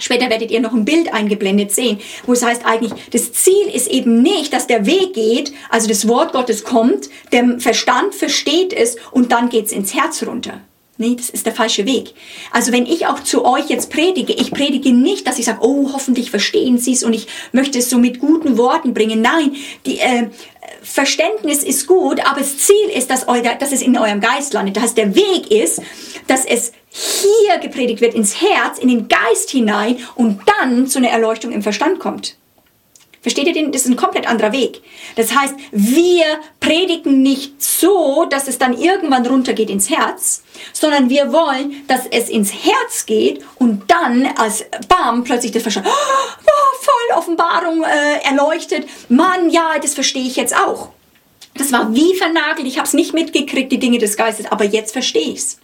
Später 0.00 0.30
werdet 0.30 0.50
ihr 0.50 0.60
noch 0.60 0.72
ein 0.72 0.84
Bild 0.84 1.12
eingeblendet 1.12 1.72
sehen, 1.72 1.98
wo 2.26 2.32
es 2.32 2.42
heißt 2.42 2.64
eigentlich, 2.64 2.92
das 3.10 3.32
Ziel 3.32 3.66
ist 3.72 3.88
eben 3.88 4.22
nicht, 4.22 4.52
dass 4.52 4.66
der 4.66 4.86
Weg 4.86 5.12
geht, 5.12 5.52
also 5.68 5.88
das 5.88 6.08
Wort 6.08 6.32
Gottes 6.32 6.64
kommt, 6.64 7.10
der 7.32 7.60
Verstand 7.60 8.14
versteht 8.14 8.72
es 8.72 8.96
und 9.10 9.30
dann 9.30 9.50
geht's 9.50 9.72
ins 9.72 9.94
Herz 9.94 10.22
runter. 10.26 10.60
Nee, 10.96 11.16
das 11.16 11.30
ist 11.30 11.46
der 11.46 11.54
falsche 11.54 11.86
Weg. 11.86 12.12
Also 12.50 12.72
wenn 12.72 12.84
ich 12.84 13.06
auch 13.06 13.20
zu 13.20 13.46
euch 13.46 13.70
jetzt 13.70 13.90
predige, 13.90 14.34
ich 14.34 14.50
predige 14.50 14.92
nicht, 14.92 15.26
dass 15.26 15.38
ich 15.38 15.46
sage, 15.46 15.60
oh, 15.62 15.90
hoffentlich 15.94 16.30
verstehen 16.30 16.76
Sie 16.76 16.92
es 16.92 17.02
und 17.02 17.14
ich 17.14 17.26
möchte 17.52 17.78
es 17.78 17.88
so 17.88 17.96
mit 17.96 18.18
guten 18.18 18.58
Worten 18.58 18.92
bringen. 18.92 19.22
Nein, 19.22 19.56
die, 19.86 19.98
äh, 19.98 20.28
Verständnis 20.82 21.62
ist 21.62 21.86
gut, 21.86 22.20
aber 22.26 22.40
das 22.40 22.58
Ziel 22.58 22.88
ist, 22.94 23.10
dass, 23.10 23.28
eu, 23.28 23.40
dass 23.58 23.72
es 23.72 23.82
in 23.82 23.96
eurem 23.96 24.20
Geist 24.20 24.52
landet. 24.52 24.76
Das 24.76 24.84
heißt, 24.84 24.98
der 24.98 25.14
Weg 25.14 25.50
ist, 25.50 25.80
dass 26.26 26.44
es 26.44 26.72
hier 26.90 27.58
gepredigt 27.58 28.00
wird, 28.00 28.14
ins 28.14 28.40
Herz, 28.40 28.78
in 28.78 28.88
den 28.88 29.08
Geist 29.08 29.50
hinein 29.50 29.98
und 30.14 30.40
dann 30.58 30.86
zu 30.86 30.98
einer 30.98 31.10
Erleuchtung 31.10 31.52
im 31.52 31.62
Verstand 31.62 31.98
kommt. 31.98 32.36
Versteht 33.22 33.46
ihr 33.46 33.52
den? 33.52 33.70
Das 33.70 33.82
ist 33.82 33.88
ein 33.88 33.96
komplett 33.96 34.26
anderer 34.26 34.52
Weg. 34.52 34.80
Das 35.14 35.36
heißt, 35.36 35.54
wir 35.72 36.24
predigen 36.58 37.20
nicht 37.20 37.62
so, 37.62 38.24
dass 38.24 38.48
es 38.48 38.56
dann 38.56 38.78
irgendwann 38.78 39.26
runtergeht 39.26 39.68
ins 39.68 39.90
Herz, 39.90 40.42
sondern 40.72 41.10
wir 41.10 41.30
wollen, 41.30 41.84
dass 41.86 42.06
es 42.10 42.30
ins 42.30 42.50
Herz 42.52 43.04
geht 43.04 43.44
und 43.56 43.90
dann 43.90 44.26
als 44.36 44.64
Bam 44.88 45.24
plötzlich 45.24 45.52
das 45.52 45.62
Verstand, 45.62 45.86
oh, 45.86 46.76
voll 46.80 47.18
Offenbarung 47.18 47.84
äh, 47.84 48.26
erleuchtet. 48.26 48.88
Mann, 49.10 49.50
ja, 49.50 49.78
das 49.80 49.92
verstehe 49.92 50.26
ich 50.26 50.36
jetzt 50.36 50.56
auch. 50.56 50.88
Das 51.56 51.72
war 51.72 51.94
wie 51.94 52.14
vernagelt, 52.14 52.66
ich 52.66 52.78
habe 52.78 52.86
es 52.86 52.94
nicht 52.94 53.12
mitgekriegt, 53.12 53.70
die 53.70 53.78
Dinge 53.78 53.98
des 53.98 54.16
Geistes, 54.16 54.46
aber 54.46 54.64
jetzt 54.64 54.92
verstehe 54.92 55.32
ich 55.32 55.38
es. 55.38 55.58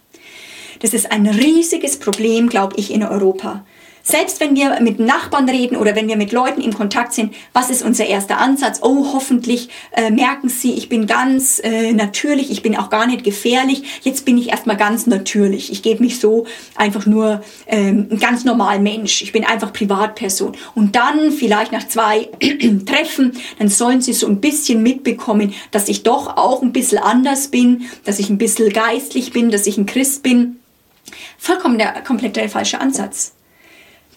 Das 0.79 0.93
ist 0.93 1.11
ein 1.11 1.25
riesiges 1.25 1.97
Problem, 1.97 2.49
glaube 2.49 2.75
ich, 2.77 2.91
in 2.91 3.03
Europa. 3.03 3.65
Selbst 4.09 4.39
wenn 4.39 4.55
wir 4.55 4.79
mit 4.79 4.99
Nachbarn 4.99 5.49
reden 5.49 5.75
oder 5.75 5.93
wenn 5.93 6.07
wir 6.07 6.15
mit 6.15 6.31
Leuten 6.31 6.61
in 6.61 6.73
Kontakt 6.73 7.11
sind, 7.11 7.35
was 7.51 7.69
ist 7.69 7.83
unser 7.83 8.05
erster 8.05 8.37
Ansatz? 8.37 8.79
Oh, 8.81 9.07
hoffentlich 9.11 9.67
äh, 9.91 10.11
merken 10.11 10.47
Sie, 10.47 10.75
ich 10.75 10.87
bin 10.87 11.07
ganz 11.07 11.59
äh, 11.61 11.91
natürlich, 11.91 12.49
ich 12.49 12.61
bin 12.61 12.77
auch 12.77 12.89
gar 12.89 13.05
nicht 13.05 13.25
gefährlich. 13.25 13.83
Jetzt 14.03 14.23
bin 14.23 14.37
ich 14.37 14.47
erstmal 14.47 14.77
ganz 14.77 15.07
natürlich. 15.07 15.73
Ich 15.73 15.81
gebe 15.81 16.01
mich 16.01 16.21
so 16.21 16.45
einfach 16.77 17.05
nur 17.05 17.41
ähm, 17.65 18.07
ein 18.09 18.17
ganz 18.17 18.45
normal 18.45 18.79
Mensch. 18.79 19.21
Ich 19.21 19.33
bin 19.33 19.43
einfach 19.43 19.73
Privatperson. 19.73 20.55
Und 20.73 20.95
dann 20.95 21.33
vielleicht 21.33 21.73
nach 21.73 21.85
zwei 21.85 22.29
Treffen, 22.85 23.33
dann 23.59 23.67
sollen 23.67 23.99
Sie 23.99 24.13
so 24.13 24.27
ein 24.27 24.39
bisschen 24.39 24.83
mitbekommen, 24.83 25.53
dass 25.71 25.89
ich 25.89 26.03
doch 26.03 26.37
auch 26.37 26.61
ein 26.61 26.71
bisschen 26.71 26.99
anders 26.99 27.49
bin, 27.49 27.89
dass 28.05 28.19
ich 28.19 28.29
ein 28.29 28.37
bisschen 28.37 28.71
geistlich 28.71 29.33
bin, 29.33 29.51
dass 29.51 29.67
ich 29.67 29.77
ein 29.77 29.85
Christ 29.85 30.23
bin. 30.23 30.61
Vollkommen 31.37 31.77
der 31.77 31.91
komplett 32.03 32.37
der 32.37 32.47
falsche 32.47 32.79
Ansatz. 32.79 33.33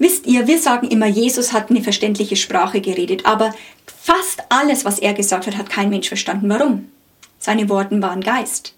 Wisst 0.01 0.27
ihr, 0.27 0.47
wir 0.47 0.59
sagen 0.59 0.89
immer, 0.89 1.07
Jesus 1.07 1.53
hat 1.53 1.69
eine 1.69 1.83
verständliche 1.83 2.35
Sprache 2.35 2.81
geredet, 2.81 3.27
aber 3.27 3.55
fast 4.03 4.43
alles, 4.49 4.87
was 4.87 4.99
er 4.99 5.13
gesagt 5.13 5.47
hat, 5.47 5.59
hat 5.59 5.69
kein 5.69 5.91
Mensch 5.91 6.09
verstanden. 6.09 6.49
Warum? 6.49 6.89
Seine 7.39 7.69
Worte 7.69 8.01
waren 8.01 8.23
Geist. 8.23 8.73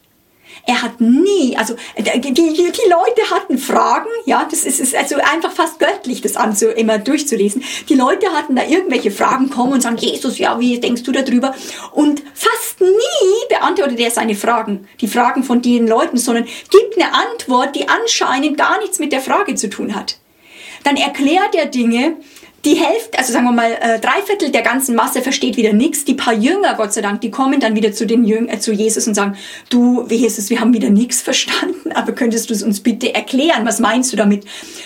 Er 0.67 0.83
hat 0.83 1.00
nie, 1.00 1.57
also 1.57 1.76
die, 1.97 2.21
die, 2.21 2.33
die 2.35 2.91
Leute 2.91 3.31
hatten 3.31 3.57
Fragen, 3.57 4.09
ja, 4.26 4.49
das 4.50 4.64
ist, 4.64 4.81
ist 4.81 4.97
also 4.97 5.14
einfach 5.14 5.52
fast 5.52 5.79
göttlich, 5.79 6.23
das 6.23 6.35
anzu, 6.35 6.67
immer 6.67 6.99
durchzulesen. 6.99 7.62
Die 7.88 7.95
Leute 7.95 8.26
hatten 8.33 8.57
da 8.57 8.64
irgendwelche 8.64 9.12
Fragen 9.12 9.49
kommen 9.49 9.75
und 9.75 9.81
sagen, 9.81 9.99
Jesus, 9.99 10.38
ja, 10.38 10.59
wie 10.59 10.81
denkst 10.81 11.05
du 11.05 11.12
darüber? 11.12 11.55
Und 11.93 12.25
fast 12.35 12.81
nie 12.81 13.49
beantwortet 13.49 14.00
er 14.00 14.11
seine 14.11 14.35
Fragen, 14.35 14.88
die 15.00 15.09
Fragen 15.09 15.45
von 15.45 15.62
den 15.62 15.87
Leuten, 15.87 16.17
sondern 16.17 16.47
gibt 16.69 17.00
eine 17.00 17.14
Antwort, 17.14 17.76
die 17.76 17.88
anscheinend 17.88 18.59
gar 18.59 18.81
nichts 18.81 18.99
mit 18.99 19.12
der 19.12 19.21
Frage 19.21 19.55
zu 19.55 19.71
tun 19.71 19.95
hat 19.95 20.17
dann 20.85 20.97
erklärt 20.97 21.55
er 21.55 21.67
Dinge, 21.67 22.17
die 22.65 22.77
Hälfte, 22.77 23.19
also 23.19 23.33
sagen 23.33 23.45
wir 23.45 23.53
mal, 23.53 23.73
äh, 23.73 23.99
drei 23.99 24.23
Viertel 24.25 24.51
der 24.53 24.62
ganzen 24.62 24.95
Masse 24.95 25.21
versteht 25.21 25.57
wieder 25.57 25.73
nichts. 25.73 26.05
Die 26.05 26.15
paar 26.15 26.33
Jünger, 26.33 26.75
Gott 26.75 26.93
sei 26.93 27.01
Dank, 27.01 27.21
die 27.21 27.31
kommen 27.31 27.59
dann 27.59 27.75
wieder 27.75 27.93
zu 27.93 28.07
den 28.07 28.25
Jüng 28.25 28.49
äh, 28.49 28.61
zu 28.61 28.73
Jesus 28.73 29.09
und 29.09 29.15
sagen, 29.15 29.37
du, 29.69 30.07
Jesus, 30.09 30.49
wir 30.49 30.61
haben 30.61 30.73
wieder 30.73 30.91
nichts 30.91 31.23
verstanden, 31.23 31.91
aber 31.95 32.12
könntest 32.12 32.51
du 32.51 32.55
es 32.55 32.62
uns 32.62 32.81
bitte 32.81 33.15
erklären? 33.15 33.67
Was 33.67 33.81
meinst 33.81 34.12
du 34.12 34.17
damit? 34.17 34.45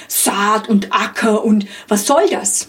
Saat 0.09 0.69
und 0.69 0.91
Acker 0.91 1.45
und 1.45 1.67
was 1.89 2.07
soll 2.07 2.29
das? 2.31 2.69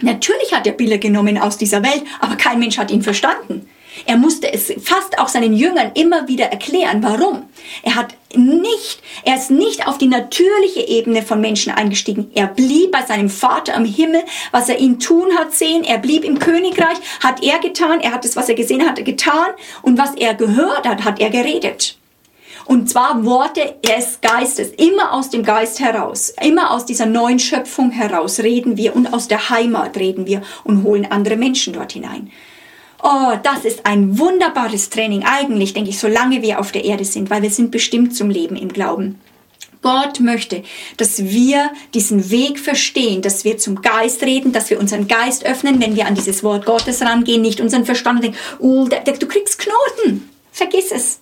Natürlich 0.00 0.52
hat 0.52 0.66
er 0.66 0.74
Bilder 0.74 0.98
genommen 0.98 1.38
aus 1.38 1.56
dieser 1.56 1.82
Welt, 1.82 2.02
aber 2.20 2.36
kein 2.36 2.58
Mensch 2.58 2.76
hat 2.76 2.90
ihn 2.90 3.02
verstanden. 3.02 3.66
Er 4.04 4.18
musste 4.18 4.52
es 4.52 4.70
fast 4.82 5.18
auch 5.18 5.28
seinen 5.28 5.54
Jüngern 5.54 5.92
immer 5.94 6.28
wieder 6.28 6.46
erklären. 6.46 7.02
Warum? 7.02 7.44
Er 7.82 7.94
hat 7.94 8.14
nicht, 8.34 9.02
er 9.24 9.36
ist 9.36 9.50
nicht 9.50 9.86
auf 9.86 9.98
die 9.98 10.08
natürliche 10.08 10.80
Ebene 10.80 11.22
von 11.22 11.40
Menschen 11.40 11.72
eingestiegen. 11.72 12.30
Er 12.34 12.46
blieb 12.46 12.92
bei 12.92 13.02
seinem 13.02 13.30
Vater 13.30 13.74
am 13.74 13.84
Himmel, 13.84 14.22
was 14.50 14.68
er 14.68 14.78
ihn 14.78 14.98
tun 14.98 15.36
hat 15.38 15.52
sehen. 15.52 15.84
Er 15.84 15.98
blieb 15.98 16.24
im 16.24 16.38
Königreich, 16.38 16.98
hat 17.22 17.42
er 17.42 17.58
getan. 17.58 18.00
Er 18.00 18.12
hat 18.12 18.24
das, 18.24 18.36
was 18.36 18.48
er 18.48 18.54
gesehen 18.54 18.86
hat, 18.86 19.02
getan. 19.04 19.48
Und 19.82 19.98
was 19.98 20.14
er 20.14 20.34
gehört 20.34 20.86
hat, 20.86 21.04
hat 21.04 21.20
er 21.20 21.30
geredet. 21.30 21.96
Und 22.66 22.90
zwar 22.90 23.24
Worte 23.24 23.76
des 23.86 24.20
Geistes, 24.20 24.70
immer 24.70 25.12
aus 25.12 25.30
dem 25.30 25.44
Geist 25.44 25.78
heraus, 25.78 26.34
immer 26.42 26.72
aus 26.72 26.84
dieser 26.84 27.06
neuen 27.06 27.38
Schöpfung 27.38 27.92
heraus 27.92 28.40
reden 28.40 28.76
wir 28.76 28.96
und 28.96 29.12
aus 29.12 29.28
der 29.28 29.50
Heimat 29.50 29.96
reden 29.96 30.26
wir 30.26 30.42
und 30.64 30.82
holen 30.82 31.06
andere 31.08 31.36
Menschen 31.36 31.74
dort 31.74 31.92
hinein. 31.92 32.32
Oh, 33.02 33.32
das 33.42 33.64
ist 33.64 33.84
ein 33.84 34.18
wunderbares 34.18 34.90
Training. 34.90 35.24
Eigentlich 35.24 35.74
denke 35.74 35.90
ich, 35.90 35.98
solange 35.98 36.42
wir 36.42 36.60
auf 36.60 36.72
der 36.72 36.84
Erde 36.84 37.04
sind, 37.04 37.30
weil 37.30 37.42
wir 37.42 37.50
sind 37.50 37.70
bestimmt 37.70 38.16
zum 38.16 38.30
Leben 38.30 38.56
im 38.56 38.72
Glauben. 38.72 39.20
Gott 39.82 40.18
möchte, 40.20 40.64
dass 40.96 41.22
wir 41.22 41.70
diesen 41.94 42.30
Weg 42.30 42.58
verstehen, 42.58 43.22
dass 43.22 43.44
wir 43.44 43.58
zum 43.58 43.82
Geist 43.82 44.22
reden, 44.22 44.52
dass 44.52 44.70
wir 44.70 44.80
unseren 44.80 45.06
Geist 45.06 45.44
öffnen, 45.44 45.80
wenn 45.80 45.94
wir 45.94 46.06
an 46.06 46.14
dieses 46.14 46.42
Wort 46.42 46.66
Gottes 46.66 47.02
rangehen, 47.02 47.42
nicht 47.42 47.60
unseren 47.60 47.84
Verstand 47.84 48.24
denken, 48.24 48.38
oh, 48.58 48.88
du 48.88 49.26
kriegst 49.28 49.58
Knoten. 49.60 50.28
Vergiss 50.50 50.90
es. 50.90 51.20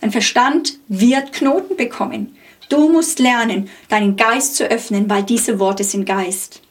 Dein 0.00 0.12
Verstand 0.12 0.78
wird 0.88 1.32
Knoten 1.32 1.76
bekommen. 1.76 2.36
Du 2.68 2.88
musst 2.88 3.18
lernen, 3.18 3.68
deinen 3.88 4.16
Geist 4.16 4.56
zu 4.56 4.64
öffnen, 4.64 5.10
weil 5.10 5.22
diese 5.22 5.58
Worte 5.58 5.84
sind 5.84 6.06
Geist. 6.06 6.62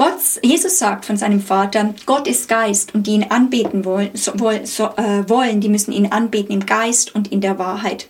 Gott, 0.00 0.16
Jesus 0.42 0.78
sagt 0.78 1.04
von 1.04 1.18
seinem 1.18 1.42
Vater, 1.42 1.94
Gott 2.06 2.26
ist 2.26 2.48
Geist 2.48 2.94
und 2.94 3.06
die 3.06 3.10
ihn 3.10 3.24
anbeten 3.24 3.84
wollen, 3.84 4.08
so, 4.14 4.32
so, 4.64 4.84
äh, 4.96 5.28
wollen, 5.28 5.60
die 5.60 5.68
müssen 5.68 5.92
ihn 5.92 6.06
anbeten 6.06 6.54
im 6.54 6.64
Geist 6.64 7.14
und 7.14 7.30
in 7.30 7.42
der 7.42 7.58
Wahrheit. 7.58 8.08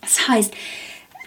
Das 0.00 0.26
heißt, 0.26 0.52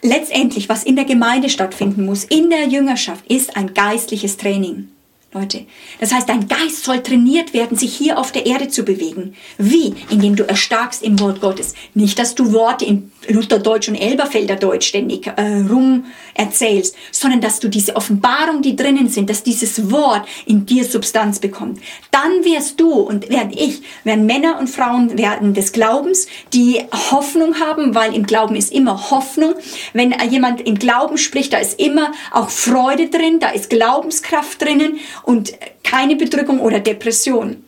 letztendlich, 0.02 0.68
was 0.68 0.84
in 0.84 0.98
der 0.98 1.06
Gemeinde 1.06 1.50
stattfinden 1.50 2.06
muss, 2.06 2.26
in 2.26 2.50
der 2.50 2.68
Jüngerschaft, 2.68 3.26
ist 3.28 3.56
ein 3.56 3.74
geistliches 3.74 4.36
Training. 4.36 4.90
Leute. 5.36 5.66
Das 6.00 6.14
heißt, 6.14 6.28
dein 6.28 6.48
Geist 6.48 6.84
soll 6.84 7.02
trainiert 7.02 7.54
werden, 7.54 7.78
sich 7.78 7.94
hier 7.94 8.18
auf 8.18 8.32
der 8.32 8.46
Erde 8.46 8.68
zu 8.68 8.84
bewegen. 8.84 9.36
Wie? 9.58 9.94
Indem 10.10 10.36
du 10.36 10.44
erstarkst 10.44 11.04
im 11.04 11.20
Wort 11.20 11.40
Gottes. 11.40 11.74
Nicht, 11.94 12.20
dass 12.20 12.36
du 12.36 12.52
Worte 12.52 12.86
in 12.86 13.12
Lutherdeutsch 13.28 13.90
und 13.90 13.96
Elberfelderdeutsch 13.96 14.88
ständig 14.88 15.28
äh, 15.28 15.64
rum 15.70 16.06
erzählst, 16.34 16.96
sondern 17.12 17.42
dass 17.42 17.60
du 17.60 17.68
diese 17.68 17.96
Offenbarung, 17.96 18.62
die 18.62 18.76
drinnen 18.76 19.10
sind, 19.10 19.30
dass 19.30 19.44
dieses 19.44 19.92
Wort 19.92 20.28
in 20.46 20.66
dir 20.66 20.86
Substanz 20.86 21.40
bekommt. 21.40 21.80
Dann 22.12 22.44
wirst 22.44 22.80
du 22.80 22.92
und 22.92 23.30
werde 23.30 23.56
ich, 23.56 23.82
werden 24.04 24.26
Männer 24.26 24.60
und 24.60 24.70
Frauen 24.70 25.18
werden 25.18 25.54
des 25.54 25.72
Glaubens, 25.72 26.28
die 26.54 26.82
Hoffnung 27.12 27.60
haben, 27.60 27.96
weil 27.96 28.14
im 28.14 28.26
Glauben 28.26 28.56
ist 28.56 28.72
immer 28.72 29.12
Hoffnung. 29.12 29.56
Wenn 29.94 30.16
jemand 30.30 30.62
im 30.62 30.76
Glauben 30.76 31.18
spricht, 31.18 31.54
da 31.54 31.58
ist 31.58 31.80
immer 31.80 32.12
auch 32.32 32.50
Freude 32.50 33.10
drin, 33.10 33.40
da 33.40 33.50
ist 33.50 33.70
Glaubenskraft 33.70 34.62
drinnen 34.62 35.00
und 35.24 35.54
keine 35.84 36.16
Bedrückung 36.16 36.60
oder 36.60 36.80
Depression. 36.80 37.65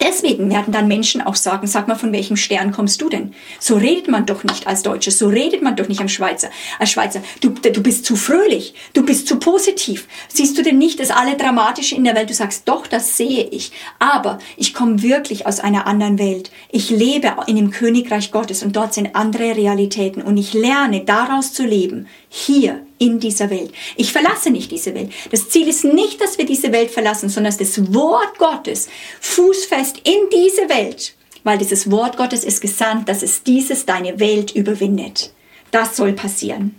Deswegen 0.00 0.50
werden 0.50 0.72
dann 0.72 0.88
Menschen 0.88 1.22
auch 1.22 1.36
sagen, 1.36 1.66
sag 1.66 1.88
mal, 1.88 1.94
von 1.94 2.12
welchem 2.12 2.36
Stern 2.36 2.72
kommst 2.72 3.00
du 3.00 3.08
denn? 3.08 3.34
So 3.60 3.76
redet 3.76 4.08
man 4.08 4.26
doch 4.26 4.44
nicht 4.44 4.66
als 4.66 4.82
Deutsche, 4.82 5.10
so 5.10 5.28
redet 5.28 5.62
man 5.62 5.76
doch 5.76 5.88
nicht 5.88 6.00
am 6.00 6.08
Schweizer, 6.08 6.50
als 6.78 6.90
Schweizer. 6.90 7.22
Du, 7.40 7.50
du 7.50 7.82
bist 7.82 8.04
zu 8.04 8.16
fröhlich, 8.16 8.74
du 8.92 9.04
bist 9.04 9.28
zu 9.28 9.38
positiv. 9.38 10.08
Siehst 10.28 10.58
du 10.58 10.62
denn 10.62 10.78
nicht 10.78 11.00
das 11.00 11.10
alle 11.10 11.36
Dramatische 11.36 11.94
in 11.94 12.04
der 12.04 12.14
Welt? 12.14 12.30
Du 12.30 12.34
sagst, 12.34 12.68
doch, 12.68 12.86
das 12.86 13.16
sehe 13.16 13.44
ich. 13.50 13.72
Aber 13.98 14.38
ich 14.56 14.74
komme 14.74 15.02
wirklich 15.02 15.46
aus 15.46 15.60
einer 15.60 15.86
anderen 15.86 16.18
Welt. 16.18 16.50
Ich 16.70 16.90
lebe 16.90 17.34
in 17.46 17.56
dem 17.56 17.70
Königreich 17.70 18.30
Gottes 18.30 18.62
und 18.62 18.74
dort 18.74 18.94
sind 18.94 19.14
andere 19.14 19.56
Realitäten 19.56 20.22
und 20.22 20.36
ich 20.36 20.54
lerne 20.54 21.02
daraus 21.04 21.52
zu 21.52 21.64
leben. 21.64 22.06
Hier 22.36 22.84
in 22.98 23.20
dieser 23.20 23.48
Welt. 23.48 23.72
Ich 23.94 24.12
verlasse 24.12 24.50
nicht 24.50 24.72
diese 24.72 24.92
Welt. 24.92 25.12
Das 25.30 25.50
Ziel 25.50 25.68
ist 25.68 25.84
nicht, 25.84 26.20
dass 26.20 26.36
wir 26.36 26.44
diese 26.44 26.72
Welt 26.72 26.90
verlassen, 26.90 27.28
sondern 27.28 27.52
dass 27.52 27.58
das 27.58 27.94
Wort 27.94 28.38
Gottes 28.38 28.88
fußfest 29.20 29.98
in 29.98 30.28
diese 30.32 30.68
Welt, 30.68 31.14
weil 31.44 31.58
dieses 31.58 31.92
Wort 31.92 32.16
Gottes 32.16 32.42
ist 32.42 32.60
gesandt, 32.60 33.08
dass 33.08 33.22
es 33.22 33.44
dieses 33.44 33.86
deine 33.86 34.18
Welt 34.18 34.50
überwindet. 34.50 35.32
Das 35.70 35.96
soll 35.96 36.12
passieren. 36.12 36.74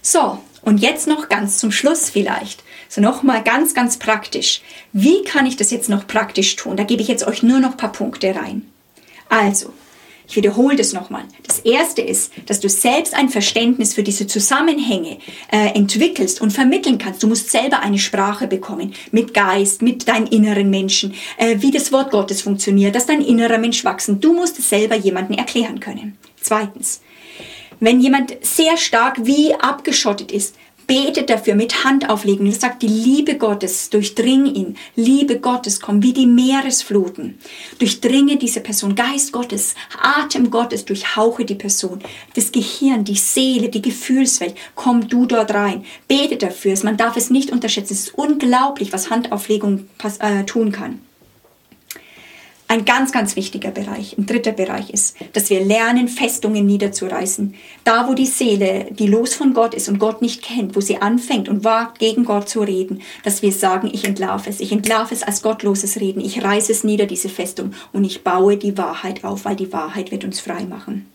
So, 0.00 0.38
und 0.62 0.78
jetzt 0.78 1.06
noch 1.06 1.28
ganz 1.28 1.58
zum 1.58 1.70
Schluss 1.70 2.08
vielleicht. 2.08 2.62
So 2.88 3.02
nochmal 3.02 3.42
ganz, 3.44 3.74
ganz 3.74 3.98
praktisch. 3.98 4.62
Wie 4.94 5.24
kann 5.24 5.44
ich 5.44 5.56
das 5.56 5.70
jetzt 5.70 5.90
noch 5.90 6.06
praktisch 6.06 6.56
tun? 6.56 6.78
Da 6.78 6.84
gebe 6.84 7.02
ich 7.02 7.08
jetzt 7.08 7.26
euch 7.26 7.42
nur 7.42 7.60
noch 7.60 7.72
ein 7.72 7.76
paar 7.76 7.92
Punkte 7.92 8.34
rein. 8.34 8.66
Also, 9.28 9.74
ich 10.28 10.36
wiederhole 10.36 10.76
das 10.76 10.92
nochmal. 10.92 11.24
Das 11.46 11.60
erste 11.60 12.02
ist, 12.02 12.32
dass 12.44 12.60
du 12.60 12.68
selbst 12.68 13.14
ein 13.14 13.30
Verständnis 13.30 13.94
für 13.94 14.02
diese 14.02 14.26
Zusammenhänge 14.26 15.16
äh, 15.50 15.68
entwickelst 15.74 16.42
und 16.42 16.52
vermitteln 16.52 16.98
kannst. 16.98 17.22
Du 17.22 17.28
musst 17.28 17.50
selber 17.50 17.80
eine 17.80 17.98
Sprache 17.98 18.46
bekommen 18.46 18.92
mit 19.10 19.32
Geist, 19.32 19.80
mit 19.80 20.06
deinem 20.06 20.26
inneren 20.26 20.68
Menschen, 20.68 21.14
äh, 21.38 21.56
wie 21.60 21.70
das 21.70 21.92
Wort 21.92 22.10
Gottes 22.10 22.42
funktioniert, 22.42 22.94
dass 22.94 23.06
dein 23.06 23.22
innerer 23.22 23.56
Mensch 23.56 23.84
wachsen. 23.86 24.20
Du 24.20 24.34
musst 24.34 24.58
es 24.58 24.68
selber 24.68 24.96
jemandem 24.96 25.38
erklären 25.38 25.80
können. 25.80 26.18
Zweitens, 26.38 27.00
wenn 27.80 28.00
jemand 28.00 28.36
sehr 28.42 28.76
stark 28.76 29.24
wie 29.24 29.54
abgeschottet 29.54 30.30
ist, 30.30 30.56
betet 30.88 31.30
dafür 31.30 31.54
mit 31.54 31.84
Hand 31.84 32.10
auflegen. 32.10 32.46
Er 32.46 32.52
sagt, 32.52 32.82
die 32.82 32.88
Liebe 32.88 33.36
Gottes, 33.36 33.90
durchdring 33.90 34.46
ihn. 34.46 34.76
Liebe 34.96 35.38
Gottes, 35.38 35.80
komm 35.80 36.02
wie 36.02 36.12
die 36.12 36.26
Meeresfluten. 36.26 37.38
Durchdringe 37.78 38.36
diese 38.38 38.60
Person. 38.60 38.96
Geist 38.96 39.30
Gottes, 39.30 39.76
Atem 40.02 40.50
Gottes, 40.50 40.84
durchhauche 40.86 41.44
die 41.44 41.54
Person. 41.54 42.00
Das 42.34 42.50
Gehirn, 42.50 43.04
die 43.04 43.16
Seele, 43.16 43.68
die 43.68 43.82
Gefühlswelt, 43.82 44.56
komm 44.74 45.08
du 45.08 45.26
dort 45.26 45.54
rein. 45.54 45.84
Bete 46.08 46.36
dafür. 46.36 46.74
Man 46.82 46.96
darf 46.96 47.16
es 47.16 47.30
nicht 47.30 47.50
unterschätzen. 47.50 47.92
Es 47.92 48.00
ist 48.00 48.14
unglaublich, 48.14 48.92
was 48.92 49.10
Handauflegung 49.10 49.88
äh, 50.20 50.44
tun 50.44 50.72
kann. 50.72 51.00
Ein 52.70 52.84
ganz, 52.84 53.12
ganz 53.12 53.34
wichtiger 53.34 53.70
Bereich, 53.70 54.18
ein 54.18 54.26
dritter 54.26 54.52
Bereich 54.52 54.90
ist, 54.90 55.16
dass 55.32 55.48
wir 55.48 55.64
lernen, 55.64 56.06
Festungen 56.06 56.66
niederzureißen. 56.66 57.54
Da, 57.82 58.06
wo 58.06 58.12
die 58.12 58.26
Seele, 58.26 58.88
die 58.90 59.06
los 59.06 59.34
von 59.34 59.54
Gott 59.54 59.72
ist 59.72 59.88
und 59.88 59.98
Gott 59.98 60.20
nicht 60.20 60.42
kennt, 60.42 60.76
wo 60.76 60.82
sie 60.82 60.98
anfängt 60.98 61.48
und 61.48 61.64
wagt, 61.64 61.98
gegen 61.98 62.26
Gott 62.26 62.50
zu 62.50 62.60
reden, 62.60 63.00
dass 63.24 63.40
wir 63.40 63.52
sagen, 63.52 63.88
ich 63.90 64.04
entlarve 64.04 64.50
es. 64.50 64.60
Ich 64.60 64.70
entlarve 64.70 65.14
es 65.14 65.22
als 65.22 65.40
gottloses 65.40 65.98
Reden. 65.98 66.20
Ich 66.20 66.44
reiße 66.44 66.70
es 66.70 66.84
nieder, 66.84 67.06
diese 67.06 67.30
Festung, 67.30 67.72
und 67.94 68.04
ich 68.04 68.22
baue 68.22 68.58
die 68.58 68.76
Wahrheit 68.76 69.24
auf, 69.24 69.46
weil 69.46 69.56
die 69.56 69.72
Wahrheit 69.72 70.10
wird 70.10 70.24
uns 70.24 70.38
frei 70.38 70.64
machen. 70.66 71.06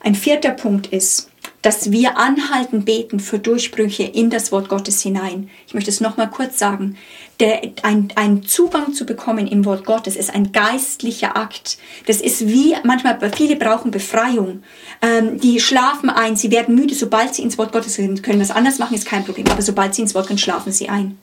Ein 0.00 0.14
vierter 0.14 0.52
Punkt 0.52 0.86
ist, 0.86 1.30
dass 1.66 1.90
wir 1.90 2.16
anhalten 2.16 2.84
beten 2.84 3.18
für 3.18 3.40
Durchbrüche 3.40 4.04
in 4.04 4.30
das 4.30 4.52
Wort 4.52 4.68
Gottes 4.68 5.02
hinein. 5.02 5.50
Ich 5.66 5.74
möchte 5.74 5.90
es 5.90 6.00
nochmal 6.00 6.30
kurz 6.30 6.60
sagen. 6.60 6.96
Der, 7.40 7.60
ein, 7.82 8.12
ein 8.14 8.44
Zugang 8.44 8.92
zu 8.92 9.04
bekommen 9.04 9.48
im 9.48 9.64
Wort 9.64 9.84
Gottes 9.84 10.14
ist 10.14 10.32
ein 10.32 10.52
geistlicher 10.52 11.36
Akt. 11.36 11.78
Das 12.06 12.20
ist 12.20 12.46
wie, 12.46 12.76
manchmal, 12.84 13.18
viele 13.34 13.56
brauchen 13.56 13.90
Befreiung. 13.90 14.62
Ähm, 15.02 15.40
die 15.40 15.58
schlafen 15.58 16.08
ein, 16.08 16.36
sie 16.36 16.52
werden 16.52 16.76
müde, 16.76 16.94
sobald 16.94 17.34
sie 17.34 17.42
ins 17.42 17.58
Wort 17.58 17.72
Gottes 17.72 17.98
reden 17.98 18.22
können. 18.22 18.40
Was 18.40 18.52
anders 18.52 18.78
machen 18.78 18.94
ist 18.94 19.04
kein 19.04 19.24
Problem, 19.24 19.48
aber 19.48 19.60
sobald 19.60 19.92
sie 19.92 20.02
ins 20.02 20.14
Wort 20.14 20.28
können, 20.28 20.38
schlafen 20.38 20.70
sie 20.70 20.88
ein. 20.88 21.18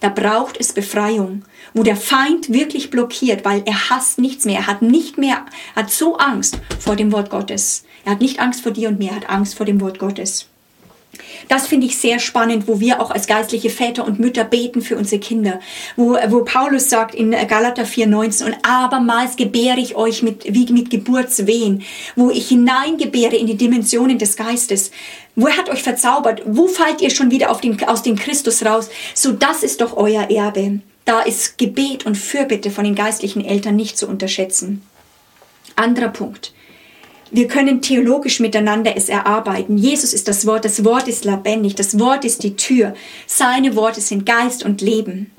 Da 0.00 0.08
braucht 0.08 0.56
es 0.58 0.72
Befreiung, 0.72 1.44
wo 1.72 1.84
der 1.84 1.96
Feind 1.96 2.52
wirklich 2.52 2.90
blockiert, 2.90 3.44
weil 3.44 3.62
er 3.64 3.90
hasst 3.90 4.18
nichts 4.18 4.44
mehr. 4.44 4.60
Er 4.60 4.66
hat 4.66 4.82
nicht 4.82 5.18
mehr, 5.18 5.46
hat 5.76 5.90
so 5.90 6.16
Angst 6.16 6.58
vor 6.80 6.96
dem 6.96 7.12
Wort 7.12 7.30
Gottes. 7.30 7.84
Er 8.04 8.12
hat 8.12 8.20
nicht 8.20 8.40
Angst 8.40 8.62
vor 8.62 8.72
dir 8.72 8.88
und 8.88 8.98
mir, 8.98 9.10
er 9.10 9.16
hat 9.16 9.30
Angst 9.30 9.54
vor 9.56 9.66
dem 9.66 9.80
Wort 9.80 9.98
Gottes. 9.98 10.48
Das 11.48 11.66
finde 11.66 11.86
ich 11.86 11.96
sehr 11.96 12.18
spannend, 12.18 12.66
wo 12.66 12.80
wir 12.80 13.00
auch 13.00 13.10
als 13.10 13.26
geistliche 13.26 13.70
Väter 13.70 14.04
und 14.04 14.18
Mütter 14.18 14.44
beten 14.44 14.82
für 14.82 14.96
unsere 14.96 15.20
Kinder. 15.20 15.60
Wo, 15.96 16.16
wo 16.28 16.44
Paulus 16.44 16.88
sagt 16.88 17.14
in 17.14 17.30
Galater 17.30 17.84
4,19, 17.84 18.46
und 18.46 18.56
abermals 18.62 19.36
gebäre 19.36 19.78
ich 19.78 19.94
euch 19.94 20.22
mit, 20.22 20.44
wie 20.52 20.72
mit 20.72 20.90
Geburtswehen, 20.90 21.82
wo 22.16 22.30
ich 22.30 22.48
hineingebäre 22.48 23.36
in 23.36 23.46
die 23.46 23.56
Dimensionen 23.56 24.18
des 24.18 24.36
Geistes. 24.36 24.90
Wo 25.36 25.48
hat 25.48 25.68
euch 25.68 25.82
verzaubert? 25.82 26.42
Wo 26.46 26.68
fallt 26.68 27.00
ihr 27.00 27.10
schon 27.10 27.30
wieder 27.30 27.52
den, 27.62 27.82
aus 27.84 28.02
dem 28.02 28.16
Christus 28.16 28.64
raus? 28.64 28.88
So, 29.14 29.32
das 29.32 29.62
ist 29.62 29.80
doch 29.80 29.96
euer 29.96 30.30
Erbe. 30.30 30.80
Da 31.04 31.20
ist 31.20 31.58
Gebet 31.58 32.06
und 32.06 32.16
Fürbitte 32.16 32.70
von 32.70 32.84
den 32.84 32.94
geistlichen 32.94 33.44
Eltern 33.44 33.76
nicht 33.76 33.98
zu 33.98 34.08
unterschätzen. 34.08 34.82
Anderer 35.76 36.08
Punkt. 36.08 36.54
Wir 37.30 37.48
können 37.48 37.82
theologisch 37.82 38.40
miteinander 38.40 38.96
es 38.96 39.08
erarbeiten. 39.08 39.76
Jesus 39.78 40.12
ist 40.12 40.28
das 40.28 40.46
Wort, 40.46 40.64
das 40.64 40.84
Wort 40.84 41.08
ist 41.08 41.24
lebendig, 41.24 41.74
das 41.74 41.98
Wort 41.98 42.24
ist 42.24 42.42
die 42.42 42.56
Tür. 42.56 42.94
Seine 43.26 43.76
Worte 43.76 44.00
sind 44.00 44.26
Geist 44.26 44.64
und 44.64 44.80
Leben. 44.80 45.30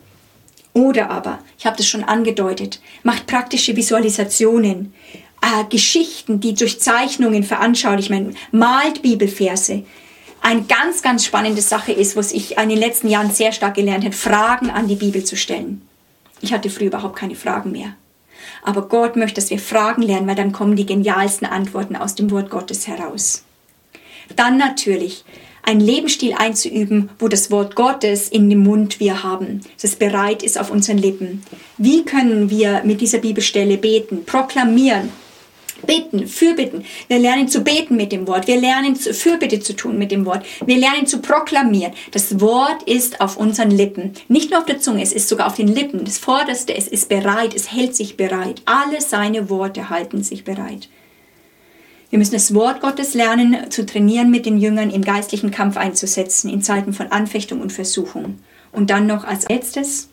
Oder 0.74 1.10
aber, 1.10 1.39
ich 1.58 1.65
habe 1.65 1.78
das 1.78 1.88
schon 1.88 2.04
angedeutet, 2.04 2.82
macht 3.04 3.28
praktische 3.28 3.78
Visualisationen, 3.78 4.93
äh, 5.41 5.63
Geschichten, 5.69 6.41
die 6.41 6.54
durch 6.54 6.82
Zeichnungen 6.82 7.43
veranschaulicht 7.43 8.10
werden, 8.10 8.36
malt 8.52 9.02
Bibelverse. 9.02 9.84
Eine 10.41 10.63
ganz, 10.63 11.02
ganz 11.02 11.26
spannende 11.26 11.62
Sache 11.62 11.91
ist, 11.91 12.15
was 12.15 12.32
ich 12.32 12.58
in 12.58 12.69
den 12.69 12.78
letzten 12.78 13.08
Jahren 13.08 13.32
sehr 13.32 13.52
stark 13.52 13.76
gelernt 13.76 14.04
habe, 14.04 14.15
Fragen 14.15 14.69
an 14.69 14.88
die 14.88 14.95
Bibel 14.95 15.24
zu 15.24 15.38
stellen. 15.38 15.82
Ich 16.41 16.52
hatte 16.52 16.69
früher 16.69 16.88
überhaupt 16.88 17.15
keine 17.15 17.36
Fragen 17.36 17.71
mehr. 17.71 17.95
Aber 18.63 18.88
Gott 18.88 19.15
möchte, 19.15 19.36
dass 19.36 19.49
wir 19.49 19.60
Fragen 19.60 20.01
lernen, 20.01 20.27
weil 20.27 20.36
dann 20.36 20.51
kommen 20.51 20.75
die 20.75 20.86
genialsten 20.86 21.47
Antworten 21.47 21.95
aus 21.95 22.15
dem 22.15 22.31
Wort 22.31 22.49
Gottes 22.49 22.88
heraus. 22.88 23.43
Dann 24.36 24.58
natürlich 24.58 25.23
einen 25.63 25.79
Lebensstil 25.81 26.34
einzuüben, 26.34 27.10
wo 27.17 27.27
das 27.27 27.49
Wort 27.49 27.75
Gottes 27.75 28.29
in 28.29 28.49
dem 28.49 28.63
Mund 28.63 28.99
wir 28.99 29.23
haben, 29.23 29.62
dass 29.75 29.91
es 29.91 29.95
bereit 29.95 30.43
ist 30.43 30.60
auf 30.60 30.69
unseren 30.69 30.97
Lippen. 30.97 31.43
Wie 31.77 32.05
können 32.05 32.49
wir 32.49 32.84
mit 32.84 33.01
dieser 33.01 33.17
Bibelstelle 33.17 33.77
beten, 33.77 34.25
proklamieren, 34.25 35.10
Bitten, 35.86 36.28
Fürbitten. 36.28 36.86
Wir 37.08 37.19
lernen 37.19 37.48
zu 37.48 37.62
beten 37.62 37.95
mit 37.95 38.12
dem 38.12 38.28
Wort. 38.28 38.48
Wir 38.48 38.60
lernen 38.60 38.95
Fürbitte 38.95 39.60
zu 39.60 39.76
tun 39.76 39.98
mit 39.98 40.12
dem 40.12 40.26
Wort. 40.26 40.45
Wir 40.65 40.78
lernen 40.78 41.08
zu 41.08 41.19
proklamieren. 41.19 41.93
Das 42.12 42.39
Wort 42.39 42.84
ist 42.84 43.21
auf 43.21 43.38
unseren 43.38 43.71
Lippen. 43.71 44.13
Nicht 44.28 44.52
nur 44.52 44.60
auf 44.60 44.65
der 44.65 44.80
Zunge, 44.80 45.02
es 45.02 45.13
ist 45.13 45.30
sogar 45.30 45.48
auf 45.48 45.56
den 45.56 45.67
Lippen. 45.67 46.06
Das 46.06 46.17
Vorderste, 46.17 46.76
es 46.76 46.88
ist 46.88 47.10
bereit, 47.10 47.56
es 47.56 47.71
hält 47.71 47.95
sich 47.95 48.17
bereit. 48.17 48.62
Alle 48.65 49.02
seine 49.02 49.50
Worte 49.50 49.89
halten 49.89 50.24
sich 50.24 50.43
bereit. 50.43 50.89
Wir 52.10 52.19
müssen 52.19 52.34
das 52.34 52.54
Wort 52.54 52.82
Gottes 52.82 53.13
lernen, 53.13 53.69
zu 53.71 53.86
trainieren, 53.86 54.32
mit 54.32 54.45
den 54.45 54.58
Jüngern 54.58 54.89
im 54.89 55.04
geistlichen 55.04 55.52
Kampf 55.52 55.76
einzusetzen, 55.76 56.50
in 56.50 56.62
Zeiten 56.62 56.93
von 56.93 57.08
Anfechtung 57.08 57.62
und 57.62 57.74
Versuchung. 57.74 58.39
Und 58.71 58.89
dann 58.89 59.08
noch 59.08 59.24
als 59.24 59.48
letztes, 59.50 60.10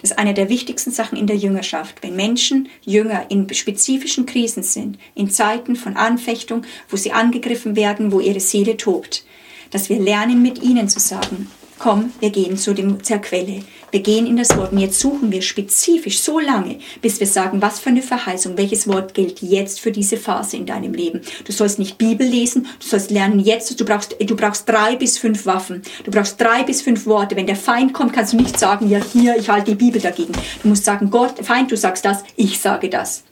das 0.00 0.10
ist 0.12 0.18
eine 0.18 0.34
der 0.34 0.48
wichtigsten 0.48 0.90
Sachen 0.90 1.18
in 1.18 1.26
der 1.26 1.36
Jüngerschaft. 1.36 2.02
Wenn 2.02 2.16
Menschen, 2.16 2.68
Jünger 2.84 3.26
in 3.30 3.52
spezifischen 3.52 4.26
Krisen 4.26 4.62
sind, 4.62 4.98
in 5.14 5.30
Zeiten 5.30 5.76
von 5.76 5.96
Anfechtung, 5.96 6.62
wo 6.88 6.96
sie 6.96 7.12
angegriffen 7.12 7.74
werden, 7.74 8.12
wo 8.12 8.20
ihre 8.20 8.40
Seele 8.40 8.76
tobt, 8.76 9.24
dass 9.70 9.88
wir 9.88 9.98
lernen, 9.98 10.40
mit 10.42 10.62
ihnen 10.62 10.88
zu 10.88 11.00
sagen, 11.00 11.50
komm, 11.78 12.12
wir 12.20 12.30
gehen 12.30 12.56
zu 12.56 12.74
dem, 12.74 13.02
zur 13.02 13.18
Quelle. 13.18 13.62
Wir 13.90 14.00
gehen 14.00 14.26
in 14.26 14.36
das 14.36 14.56
Wort 14.56 14.72
und 14.72 14.78
jetzt 14.78 15.00
suchen 15.00 15.32
wir 15.32 15.40
spezifisch 15.40 16.20
so 16.20 16.38
lange, 16.38 16.78
bis 17.00 17.20
wir 17.20 17.26
sagen, 17.26 17.62
was 17.62 17.80
für 17.80 17.88
eine 17.90 18.02
Verheißung, 18.02 18.58
welches 18.58 18.86
Wort 18.86 19.14
gilt 19.14 19.40
jetzt 19.40 19.80
für 19.80 19.92
diese 19.92 20.16
Phase 20.16 20.56
in 20.56 20.66
deinem 20.66 20.92
Leben. 20.92 21.22
Du 21.44 21.52
sollst 21.52 21.78
nicht 21.78 21.96
Bibel 21.96 22.26
lesen, 22.26 22.66
du 22.80 22.86
sollst 22.86 23.10
lernen 23.10 23.40
jetzt, 23.40 23.78
du 23.80 23.84
brauchst, 23.84 24.16
du 24.20 24.36
brauchst 24.36 24.68
drei 24.68 24.96
bis 24.96 25.18
fünf 25.18 25.46
Waffen, 25.46 25.82
du 26.04 26.10
brauchst 26.10 26.40
drei 26.40 26.62
bis 26.64 26.82
fünf 26.82 27.06
Worte. 27.06 27.36
Wenn 27.36 27.46
der 27.46 27.56
Feind 27.56 27.92
kommt, 27.94 28.12
kannst 28.12 28.32
du 28.32 28.36
nicht 28.36 28.58
sagen, 28.58 28.90
ja 28.90 29.00
hier, 29.12 29.36
ich 29.36 29.48
halte 29.48 29.70
die 29.72 29.76
Bibel 29.76 30.00
dagegen. 30.00 30.32
Du 30.62 30.68
musst 30.68 30.84
sagen, 30.84 31.10
Gott, 31.10 31.44
Feind, 31.44 31.70
du 31.70 31.76
sagst 31.76 32.04
das, 32.04 32.24
ich 32.36 32.58
sage 32.58 32.90
das. 32.90 33.24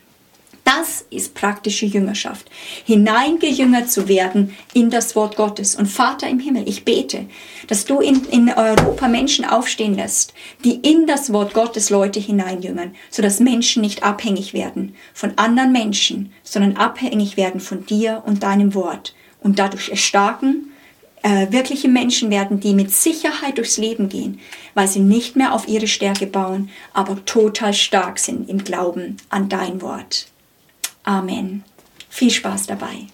Das 0.67 1.07
ist 1.11 1.35
praktische 1.35 1.87
Jüngerschaft. 1.87 2.51
Hineingejüngert 2.87 3.89
zu 3.89 4.09
werden 4.09 4.57
in 4.75 4.91
das 4.91 5.15
Wort 5.15 5.37
Gottes. 5.37 5.77
Und 5.77 5.87
Vater 5.87 6.29
im 6.29 6.41
Himmel, 6.41 6.69
ich 6.69 6.85
bete, 6.85 7.27
dass 7.69 7.85
du 7.85 8.01
in, 8.01 8.25
in 8.33 8.53
Europa 8.53 9.07
Menschen 9.07 9.45
aufstehen 9.45 9.95
lässt, 9.95 10.35
die 10.65 10.75
in 10.75 11.07
das 11.07 11.33
Wort 11.33 11.55
Gottes 11.55 11.89
Leute 11.91 12.19
hineinjüngern, 12.19 12.97
sodass 13.11 13.39
Menschen 13.39 13.81
nicht 13.81 14.03
abhängig 14.03 14.55
werden 14.55 14.97
von 15.15 15.39
anderen 15.39 15.71
Menschen, 15.71 16.33
sondern 16.43 16.77
abhängig 16.77 17.37
werden 17.37 17.61
von 17.61 17.87
dir 17.87 18.25
und 18.27 18.43
deinem 18.43 18.75
Wort 18.75 19.15
und 19.41 19.61
dadurch 19.61 19.91
erstarken, 19.91 20.73
äh, 21.23 21.47
wirkliche 21.53 21.87
Menschen 21.89 22.29
werden, 22.29 22.59
die 22.59 22.75
mit 22.75 22.91
Sicherheit 22.91 23.59
durchs 23.59 23.79
Leben 23.79 24.09
gehen, 24.09 24.41
weil 24.75 24.89
sie 24.89 24.99
nicht 24.99 25.37
mehr 25.37 25.53
auf 25.53 25.69
ihre 25.69 25.87
Stärke 25.87 26.27
bauen, 26.27 26.71
aber 26.93 27.25
total 27.25 27.73
stark 27.73 28.19
sind 28.19 28.49
im 28.49 28.65
Glauben 28.65 29.19
an 29.31 29.49
dein 29.49 29.81
Wort. 29.81 30.27
Amen. 31.07 31.65
Viel 32.11 32.31
Spaß 32.31 32.67
dabei. 32.67 33.07